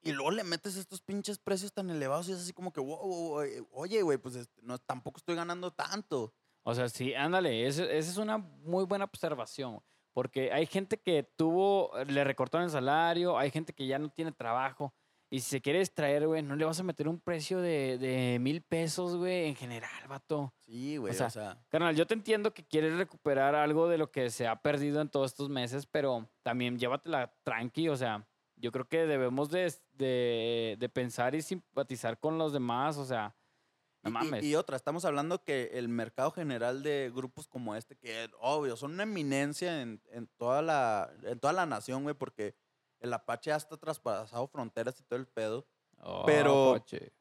[0.01, 2.97] Y luego le metes estos pinches precios tan elevados y es así como que, wow,
[2.99, 6.33] wow, wow, eh, oye, güey, pues este, no, tampoco estoy ganando tanto.
[6.63, 9.81] O sea, sí, ándale, esa es una muy buena observación,
[10.13, 14.31] porque hay gente que tuvo, le recortaron el salario, hay gente que ya no tiene
[14.31, 14.93] trabajo,
[15.33, 18.37] y si se quiere distraer, güey, no le vas a meter un precio de, de
[18.39, 20.53] mil pesos, güey, en general, vato.
[20.59, 24.11] Sí, güey, o sea, sea, Carnal, yo te entiendo que quieres recuperar algo de lo
[24.11, 28.71] que se ha perdido en todos estos meses, pero también llévatela tranqui, o sea, yo
[28.71, 33.35] creo que debemos de, de, de pensar y simpatizar con los demás, o sea,
[34.03, 34.43] no y- mames.
[34.43, 38.93] Y, otra, estamos hablando que el mercado general de grupos como este, que obvio, son
[38.93, 42.55] una eminencia en, en toda, la, en toda la nación, güey, porque
[42.99, 45.65] el Apache ya está traspasado fronteras y todo el pedo.
[45.99, 47.13] Oh, pero- coche.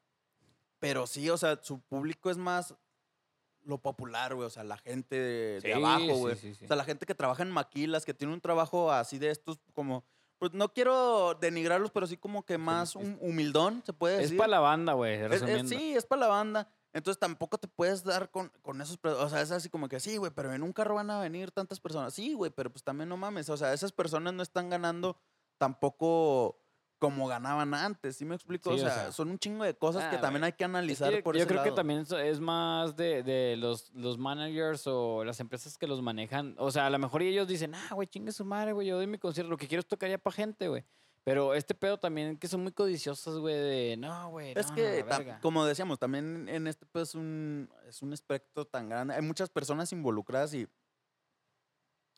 [0.79, 2.75] Pero sí, o sea, su público es más
[3.61, 6.35] lo popular, güey, o sea, la gente de, abajo, sí, güey.
[6.35, 6.65] sí, sí.
[6.65, 9.59] O sea, la gente que trabaja en maquilas, que tiene un trabajo así de estos
[9.73, 10.03] como...
[10.43, 14.21] Pues no quiero denigrarlos, pero sí como que más es- un humildón, se puede Es
[14.23, 14.37] decir.
[14.37, 16.67] para la banda, güey, Es- es- sí, es para la banda.
[16.91, 18.99] Entonces tampoco te puedes dar con, con esos...
[19.01, 21.51] O sea, es así como que sí, güey, pero en un carro van a venir
[21.51, 22.13] tantas personas.
[22.13, 23.47] Sí, güey, pero pues también no mames.
[23.47, 25.15] O sea, esas personas no están ganando
[25.57, 26.59] tampoco
[27.07, 28.15] como ganaban antes.
[28.17, 28.75] ¿Sí me explico?
[28.75, 30.47] Sí, o, o sea, son un chingo de cosas que ah, también güey.
[30.47, 33.23] hay que Es que analizar yo por yo ese creo que también es más de,
[33.23, 36.55] de los, los managers o las empresas que los manejan.
[36.57, 39.07] O sea, a lo mejor ellos dicen, ah, güey, chingue su madre, güey, yo doy
[39.07, 40.83] mi concierto, lo que quiero es tocar ya para gente, güey.
[41.25, 45.03] Pero este pedo también que son muy codiciosos, güey, de, no, güey, Es no, que,
[45.07, 45.39] la tam- verga".
[45.41, 49.13] como decíamos, también en este pues es un, es un espectro tan grande.
[49.15, 50.67] Hay muchas personas involucradas y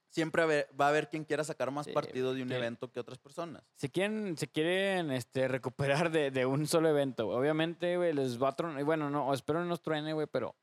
[0.09, 3.17] siempre va a haber quien quiera sacar más Sí, partido de un evento que otras
[3.17, 3.63] personas.
[3.75, 8.49] Si quieren, si quieren este, recuperar de, de un solo evento, obviamente, güey, les va
[8.49, 8.83] a tronar.
[8.83, 10.55] Bueno, no, espero no nos truene, güey, pero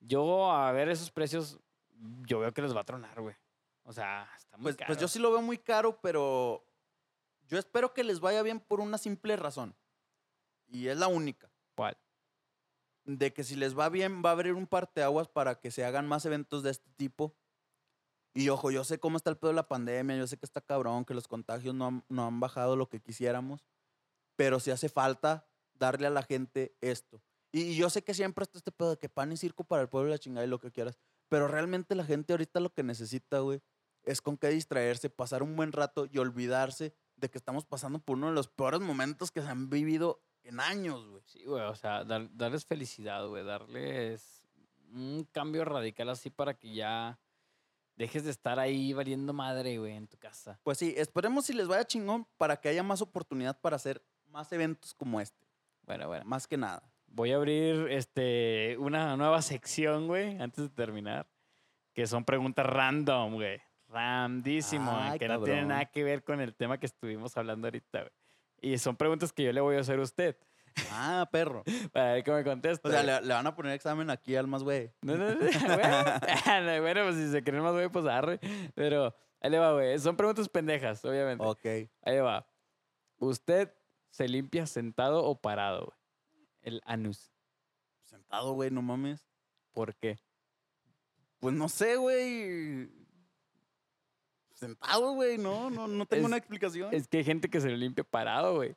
[0.00, 1.58] yo a ver esos precios,
[2.26, 3.36] yo veo que les va a tronar, güey.
[3.84, 4.86] O sea, está muy Pues, caro.
[4.88, 6.64] pues yo sí lo veo muy caro, pero
[7.48, 9.74] yo espero que les vaya bien por una simple razón.
[10.70, 11.50] Y es la única.
[11.74, 11.96] ¿Cuál?
[13.04, 16.06] De que si les va bien, va a abrir un parteaguas para que se hagan
[16.06, 17.34] más eventos de este tipo.
[18.38, 20.60] Y ojo, yo sé cómo está el pedo de la pandemia, yo sé que está
[20.60, 23.66] cabrón, que los contagios no han, no han bajado lo que quisiéramos.
[24.36, 27.20] pero sí hace falta darle a la gente esto.
[27.50, 29.88] Y, yo sé que siempre está este pedo de que pan y circo para el
[29.88, 30.96] pueblo la chingada y lo que quieras,
[31.28, 33.60] pero realmente la gente ahorita lo que necesita, güey,
[34.04, 38.16] es con qué distraerse, pasar un buen rato y olvidarse de que estamos pasando por
[38.18, 41.22] uno de los peores momentos que se han vivido en años, güey.
[41.26, 44.44] Sí, güey, o sea, dar- darles felicidad, güey, darles
[44.92, 47.18] un cambio radical así para que ya
[47.98, 50.58] dejes de estar ahí valiendo madre, güey, en tu casa.
[50.62, 54.50] Pues sí, esperemos si les vaya chingón para que haya más oportunidad para hacer más
[54.52, 55.46] eventos como este,
[55.82, 56.24] Bueno, bueno.
[56.24, 56.82] más que nada.
[57.08, 61.26] Voy a abrir este una nueva sección, güey, antes de terminar,
[61.92, 63.60] que son preguntas random, güey.
[63.88, 65.68] Randísimo, Ay, que no tienen cabrón.
[65.68, 68.12] nada que ver con el tema que estuvimos hablando ahorita, güey.
[68.60, 70.36] Y son preguntas que yo le voy a hacer a usted
[70.90, 71.62] Ah, perro.
[71.92, 72.88] para ver cómo me contesta.
[72.88, 74.92] O sea, le, le van a poner examen aquí al más güey.
[75.02, 78.38] No, no, no, bueno, bueno, pues si se creen más güey, pues arre.
[78.74, 79.98] Pero ahí le va, güey.
[79.98, 81.44] Son preguntas pendejas, obviamente.
[81.44, 81.64] Ok.
[81.64, 82.46] Ahí le va.
[83.18, 83.72] ¿Usted
[84.10, 85.98] se limpia sentado o parado, güey?
[86.62, 87.32] El anus.
[88.04, 89.28] Sentado, güey, no mames.
[89.72, 90.18] ¿Por qué?
[91.40, 92.90] Pues no sé, güey.
[94.54, 96.92] Sentado, güey, no, no, no tengo Es- una explicación.
[96.92, 98.74] Es que hay gente que se lo limpia parado, güey.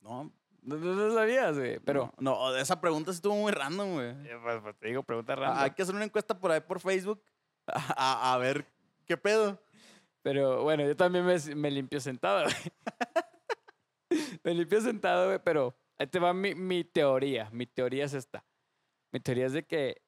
[0.00, 0.32] No,
[0.62, 1.78] No, no, no sabías, güey.
[1.80, 4.10] Pero, no, no, esa pregunta estuvo muy random, güey.
[4.28, 5.62] eh, pues, pues, te digo, pregunta Ah, random.
[5.64, 7.22] Hay que hacer una encuesta por ahí por Facebook
[7.66, 8.64] a, a- a ver
[9.04, 9.60] qué pedo.
[10.22, 12.54] Pero bueno, yo también me, me limpio sentado, güey.
[14.44, 17.50] me limpio sentado, güey, pero ahí te va mi, mi teoría.
[17.50, 18.44] Mi teoría es esta.
[19.10, 20.00] Mi teoría es de que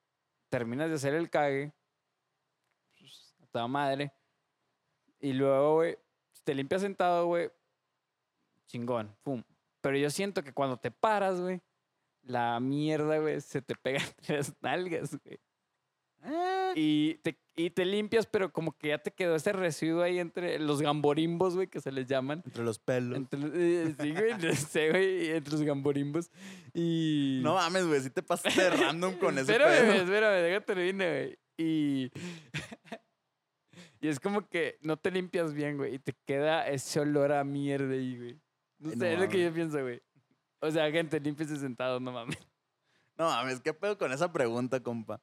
[0.50, 1.72] terminas de hacer el cague,
[2.98, 4.12] pues, a toda madre,
[5.18, 5.98] y luego, güey,
[6.32, 7.50] si te limpias sentado, güey,
[8.66, 9.42] chingón, pum.
[9.84, 11.60] Pero yo siento que cuando te paras, güey,
[12.22, 15.38] la mierda, güey, se te pega entre las nalgas, güey.
[16.26, 20.18] Eh, Y te, y te limpias, pero como que ya te quedó ese residuo ahí
[20.18, 22.42] entre los gamborimbos, güey, que se les llaman.
[22.46, 23.18] entre los pelos.
[23.18, 26.30] Entre, los- eh, sí, güey, no sé, güey, entre los gamborimbos.
[26.72, 27.40] Y...
[27.42, 30.02] No mames, güey, si te pasaste random con ese espérame, pedo.
[30.04, 31.38] espérame, déjate termine, güey.
[31.58, 32.10] Y...
[34.00, 37.44] y es como que no te limpias bien, güey, y te queda ese olor a
[37.44, 38.40] mierda ahí, güey.
[38.84, 40.02] No sé, es lo que yo pienso, güey.
[40.60, 42.38] O sea, gente, límpiese sentado, no mames.
[43.16, 45.20] No mames, qué pedo con esa pregunta, compa.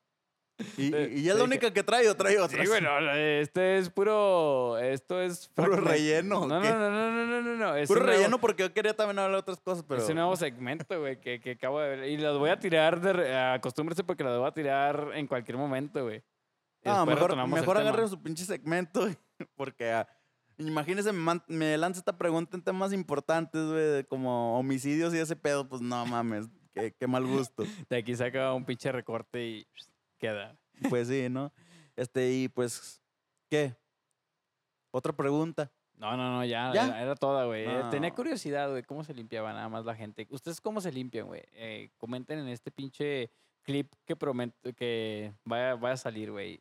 [0.77, 2.67] Y, Eh, y- y es la de única que trae o trae Sí, otras.
[2.67, 4.77] güey, no, no, este es puro.
[4.77, 5.47] Esto es.
[5.55, 7.75] Puro relleno, ¿o No, no, no, no, no, no, no, no.
[7.75, 10.01] Es Puro nuevo- relleno porque yo quería también hablar de otras cosas, pero.
[10.03, 12.09] Es un nuevo segmento, güey, que, que acabo de ver.
[12.09, 13.11] Y los voy a tirar de.
[13.13, 16.23] re- Acostúmbrese porque los voy a tirar en cualquier momento, güey.
[16.83, 17.89] No, después mejor, mejor tema.
[17.89, 19.07] agarre su pinche segmento,
[19.55, 20.07] porque ah,
[20.67, 25.81] imagínese, me, lanza esta pregunta en temas importantes, güey, como homicidios y ese pedo, pues
[25.81, 27.63] no mames, qué, qué mal gusto.
[27.89, 29.67] De aquí saca un pinche recorte y
[30.17, 30.57] queda.
[30.89, 31.51] Pues sí, ¿no?
[31.95, 33.01] Este, y pues,
[33.49, 33.75] ¿qué?
[34.91, 35.71] Otra pregunta.
[35.95, 36.71] No, no, no, ya.
[36.73, 36.85] ¿Ya?
[36.85, 37.67] Era, era toda, güey.
[37.91, 40.27] Tenía curiosidad, güey, cómo se limpiaba nada más la gente.
[40.31, 41.43] ¿Ustedes cómo se limpian, güey?
[41.53, 43.31] Eh, comenten en este pinche
[43.61, 46.59] clip que prometo que vaya, vaya a salir, güey.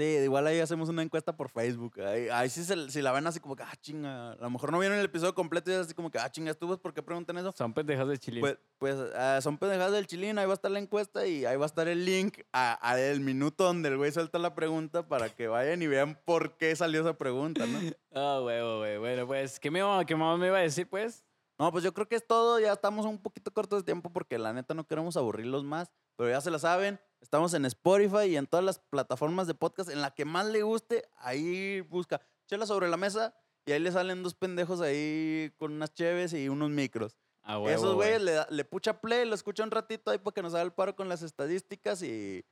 [0.00, 2.00] Sí, igual ahí hacemos una encuesta por Facebook.
[2.00, 4.32] Ahí, ahí sí se, si la ven así como que, ah, chinga.
[4.32, 6.54] A lo mejor no vieron el episodio completo y es así como que, ah, chinga,
[6.54, 7.52] ¿tú por qué preguntan eso?
[7.54, 8.40] Son pendejas de chile.
[8.40, 11.54] Pues, pues ah, son pendejadas del chilín, ahí va a estar la encuesta y ahí
[11.58, 15.06] va a estar el link a, a el minuto donde el güey suelta la pregunta
[15.06, 17.78] para que vayan y vean por qué salió esa pregunta, ¿no?
[18.14, 18.96] Ah, güey, güey.
[18.96, 21.26] Bueno, pues, ¿qué, me, qué más me iba a decir, pues?
[21.60, 24.38] No, pues yo creo que es todo, ya estamos un poquito cortos de tiempo porque
[24.38, 28.36] la neta no queremos aburrirlos más, pero ya se la saben, estamos en Spotify y
[28.36, 32.66] en todas las plataformas de podcast, en la que más le guste, ahí busca chela
[32.66, 36.68] sobre la mesa y ahí le salen dos pendejos ahí con unas cheves y unos
[36.68, 37.16] micros.
[37.42, 38.18] Ah, huevo, Esos güey.
[38.18, 40.74] güeyes le, le pucha play, lo escucha un ratito ahí para que nos haga el
[40.74, 42.44] paro con las estadísticas y,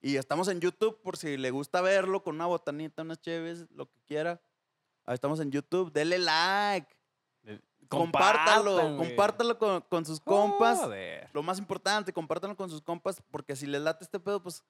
[0.00, 3.86] y estamos en YouTube por si le gusta verlo con una botanita, unas cheves, lo
[3.88, 4.42] que quiera.
[5.04, 6.96] Ahí estamos en YouTube, dele like,
[7.88, 10.78] compártalo, Compartan, compártalo con, con sus compas.
[10.78, 11.30] Joder.
[11.32, 14.64] Lo más importante, compártalo con sus compas porque si les late este pedo, pues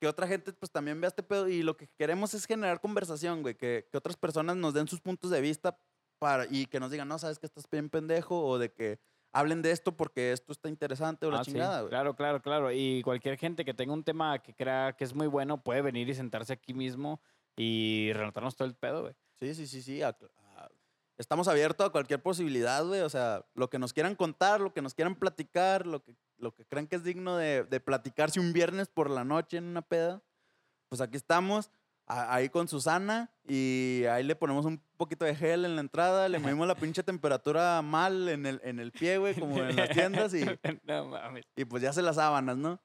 [0.00, 3.42] que otra gente pues también vea este pedo y lo que queremos es generar conversación,
[3.42, 5.78] güey, que, que otras personas nos den sus puntos de vista
[6.18, 8.98] para, y que nos digan, no, sabes que estás bien pendejo o de que
[9.32, 11.90] hablen de esto porque esto está interesante o la Ah, sí, chingada, güey.
[11.90, 12.72] Claro, claro, claro.
[12.72, 16.08] Y cualquier gente que tenga un tema que crea que es muy bueno puede venir
[16.08, 17.20] y sentarse aquí mismo
[17.56, 19.14] y relatarnos todo el pedo, güey.
[19.34, 20.00] Sí, sí, sí, sí.
[21.18, 23.00] Estamos abiertos a cualquier posibilidad, güey.
[23.02, 26.54] O sea, lo que nos quieran contar, lo que nos quieran platicar, lo que, lo
[26.54, 29.82] que crean que es digno de, de platicarse un viernes por la noche en una
[29.82, 30.22] peda,
[30.88, 31.70] pues aquí estamos,
[32.06, 36.28] a- ahí con Susana, y ahí le ponemos un poquito de gel en la entrada,
[36.28, 39.88] le medimos la pinche temperatura mal en el, en el pie, güey, como en las
[39.90, 40.44] tiendas, y,
[40.84, 41.44] no mames.
[41.56, 42.80] y pues ya se las sábanas, ¿no?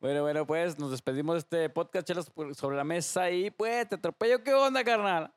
[0.00, 3.94] Bueno, bueno, pues nos despedimos de este podcast, chelas sobre la mesa y pues te
[3.94, 4.42] atropello.
[4.44, 5.32] ¿Qué onda, carnal?